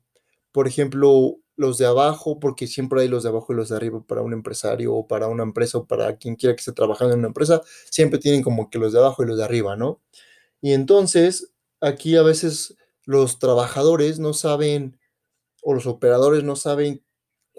Por 0.52 0.66
ejemplo, 0.66 1.38
los 1.56 1.78
de 1.78 1.86
abajo, 1.86 2.40
porque 2.40 2.66
siempre 2.66 3.02
hay 3.02 3.08
los 3.08 3.22
de 3.22 3.28
abajo 3.28 3.52
y 3.52 3.56
los 3.56 3.68
de 3.68 3.76
arriba 3.76 4.02
para 4.02 4.22
un 4.22 4.32
empresario 4.32 4.94
o 4.94 5.06
para 5.06 5.28
una 5.28 5.42
empresa 5.42 5.78
o 5.78 5.86
para 5.86 6.16
quien 6.16 6.34
quiera 6.34 6.54
que 6.56 6.60
esté 6.60 6.72
trabajando 6.72 7.12
en 7.14 7.20
una 7.20 7.28
empresa, 7.28 7.62
siempre 7.90 8.18
tienen 8.18 8.42
como 8.42 8.70
que 8.70 8.78
los 8.78 8.92
de 8.92 8.98
abajo 8.98 9.22
y 9.22 9.26
los 9.26 9.36
de 9.36 9.44
arriba, 9.44 9.76
¿no? 9.76 10.00
Y 10.62 10.72
entonces, 10.72 11.52
aquí 11.80 12.16
a 12.16 12.22
veces 12.22 12.76
los 13.04 13.38
trabajadores 13.38 14.18
no 14.18 14.32
saben 14.32 14.98
o 15.62 15.74
los 15.74 15.86
operadores 15.86 16.44
no 16.44 16.56
saben 16.56 17.04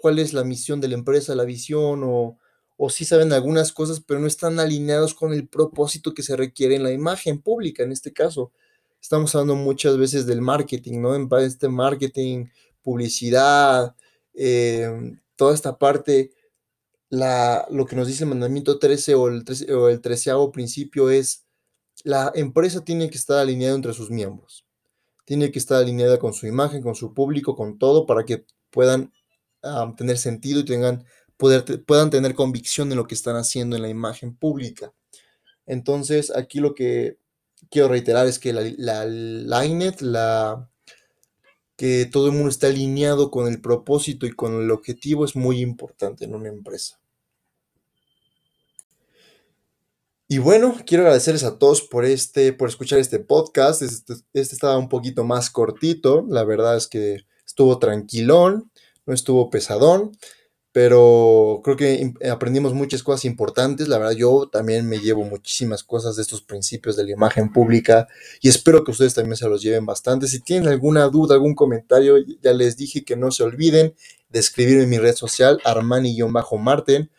cuál 0.02 0.20
es 0.20 0.34
la 0.34 0.44
misión 0.44 0.82
de 0.82 0.88
la 0.88 0.96
empresa, 0.96 1.36
la 1.36 1.46
visión, 1.46 2.02
o, 2.04 2.38
o 2.78 2.90
sí 2.90 3.06
saben 3.06 3.32
algunas 3.32 3.72
cosas, 3.72 4.02
pero 4.02 4.20
no 4.20 4.28
están 4.28 4.60
alineados 4.60 5.14
con 5.14 5.34
el 5.34 5.48
propósito 5.48 6.14
que 6.16 6.24
se 6.24 6.36
requiere 6.36 6.76
en 6.76 6.84
la 6.84 6.92
imagen 6.92 7.40
pública, 7.42 7.84
en 7.84 7.92
este 7.92 8.12
caso. 8.12 8.52
Estamos 9.00 9.36
hablando 9.36 9.56
muchas 9.56 9.98
veces 9.98 10.26
del 10.26 10.42
marketing, 10.42 11.00
¿no? 11.00 11.16
En 11.16 11.30
este 11.42 11.70
marketing, 11.70 12.48
publicidad, 12.82 13.96
em, 14.34 15.20
toda 15.36 15.54
esta 15.54 15.78
parte, 15.78 16.32
la, 17.10 17.68
lo 17.70 17.86
que 17.86 17.96
nos 17.96 18.08
dice 18.08 18.24
el 18.24 18.30
mandamiento 18.30 18.80
13 18.80 19.16
o 19.16 19.28
el, 19.28 19.44
13 19.44 19.74
o 19.74 19.90
el 19.90 20.02
treceavo 20.02 20.52
principio 20.52 21.10
es, 21.10 21.46
la 22.04 22.32
empresa 22.36 22.84
tiene 22.84 23.10
que 23.10 23.18
estar 23.18 23.38
alineada 23.38 23.76
entre 23.76 23.94
sus 23.94 24.10
miembros. 24.10 24.66
Tiene 25.26 25.52
que 25.52 25.60
estar 25.60 25.78
alineada 25.82 26.20
con 26.20 26.34
su 26.34 26.48
imagen, 26.48 26.82
con 26.82 26.96
su 26.96 27.14
público, 27.14 27.56
con 27.56 27.78
todo, 27.78 28.06
para 28.06 28.26
que 28.26 28.46
puedan 28.72 29.12
tener 29.96 30.18
sentido 30.18 30.62
y 30.62 30.66
tengan, 30.66 31.06
poder, 31.38 31.84
puedan 31.86 32.10
tener 32.10 32.36
convicción 32.36 32.92
en 32.92 32.98
lo 32.98 33.08
que 33.08 33.16
están 33.16 33.36
haciendo 33.36 33.76
en 33.76 33.82
la 33.82 33.90
imagen 33.90 34.36
pública. 34.36 34.94
Entonces, 35.66 36.36
aquí 36.36 36.60
lo 36.60 36.74
que 36.74 37.18
quiero 37.70 37.88
reiterar 37.88 38.28
es 38.28 38.40
que 38.40 38.54
la, 38.54 38.64
la 38.78 39.06
la 39.06 40.70
que 41.82 42.06
todo 42.06 42.28
el 42.28 42.34
mundo 42.34 42.50
esté 42.50 42.68
alineado 42.68 43.32
con 43.32 43.48
el 43.48 43.60
propósito 43.60 44.28
y 44.28 44.32
con 44.32 44.54
el 44.62 44.70
objetivo 44.70 45.26
es 45.26 45.36
muy 45.36 45.62
importante 45.62 46.26
en 46.26 46.36
una 46.36 46.50
empresa. 46.50 47.00
Y 50.28 50.38
bueno, 50.38 50.78
quiero 50.86 51.04
agradecerles 51.04 51.44
a 51.44 51.60
todos 51.60 51.82
por 51.82 52.06
este, 52.06 52.54
por 52.54 52.70
escuchar 52.70 53.00
este 53.00 53.20
podcast. 53.20 53.82
Este, 53.82 54.14
este, 54.14 54.56
estaba 54.56 54.78
un 54.78 54.88
poquito 54.88 55.26
más 55.26 55.50
cortito. 55.50 56.26
La 56.30 56.46
verdad 56.46 56.78
es 56.78 56.88
que 56.88 57.26
estuvo 57.46 57.80
tranquilón, 57.80 58.71
no 59.06 59.14
estuvo 59.14 59.50
pesadón, 59.50 60.12
pero 60.72 61.62
creo 61.64 61.76
que 61.76 62.14
aprendimos 62.32 62.74
muchas 62.74 63.04
cosas 63.04 63.26
importantes. 63.26 63.88
La 63.88 63.98
verdad, 63.98 64.14
yo 64.14 64.50
también 64.50 64.88
me 64.88 65.00
llevo 65.00 65.24
muchísimas 65.24 65.84
cosas 65.84 66.16
de 66.16 66.22
estos 66.22 66.42
principios 66.42 66.96
de 66.96 67.04
la 67.04 67.12
imagen 67.12 67.52
pública 67.52 68.08
y 68.42 68.48
espero 68.48 68.84
que 68.84 68.92
ustedes 68.92 69.14
también 69.14 69.36
se 69.36 69.50
los 69.50 69.62
lleven 69.62 69.86
bastante. 69.86 70.28
Si 70.28 70.40
tienen 70.40 70.70
alguna 70.70 71.08
duda, 71.08 71.36
algún 71.36 71.56
comentario, 71.56 72.16
ya 72.42 72.54
les 72.54 72.78
dije 72.78 73.04
que 73.04 73.18
no 73.18 73.32
se 73.32 73.44
olviden 73.44 73.94
de 74.30 74.40
escribirme 74.40 74.84
en 74.84 74.90
mi 74.90 74.98
red 74.98 75.16
social, 75.16 75.60
armani-marten 75.66 77.10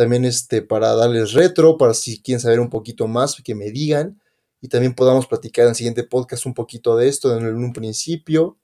también 0.00 0.24
este, 0.24 0.62
para 0.62 0.94
darles 0.94 1.34
retro, 1.34 1.76
para 1.76 1.92
si 1.92 2.22
quieren 2.22 2.40
saber 2.40 2.58
un 2.58 2.70
poquito 2.70 3.06
más, 3.06 3.36
que 3.44 3.54
me 3.54 3.70
digan 3.70 4.18
y 4.62 4.68
también 4.68 4.94
podamos 4.94 5.26
platicar 5.26 5.64
en 5.64 5.70
el 5.70 5.74
siguiente 5.74 6.04
podcast 6.04 6.46
un 6.46 6.54
poquito 6.54 6.96
de 6.96 7.08
esto 7.08 7.36
en 7.36 7.46
un 7.46 7.72
principio. 7.74 8.56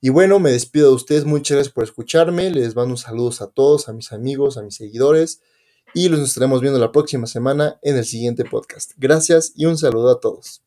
Y 0.00 0.08
bueno, 0.08 0.38
me 0.38 0.50
despido 0.50 0.88
de 0.88 0.94
ustedes, 0.94 1.24
muchas 1.26 1.56
gracias 1.56 1.74
por 1.74 1.84
escucharme, 1.84 2.50
les 2.50 2.74
mando 2.74 2.96
saludos 2.96 3.42
a 3.42 3.48
todos, 3.48 3.88
a 3.88 3.92
mis 3.92 4.12
amigos, 4.12 4.56
a 4.56 4.62
mis 4.62 4.76
seguidores 4.76 5.42
y 5.92 6.08
los 6.08 6.20
estaremos 6.20 6.60
viendo 6.60 6.78
la 6.78 6.92
próxima 6.92 7.26
semana 7.26 7.78
en 7.82 7.96
el 7.96 8.04
siguiente 8.04 8.44
podcast. 8.44 8.92
Gracias 8.96 9.52
y 9.56 9.66
un 9.66 9.76
saludo 9.76 10.10
a 10.10 10.20
todos. 10.20 10.62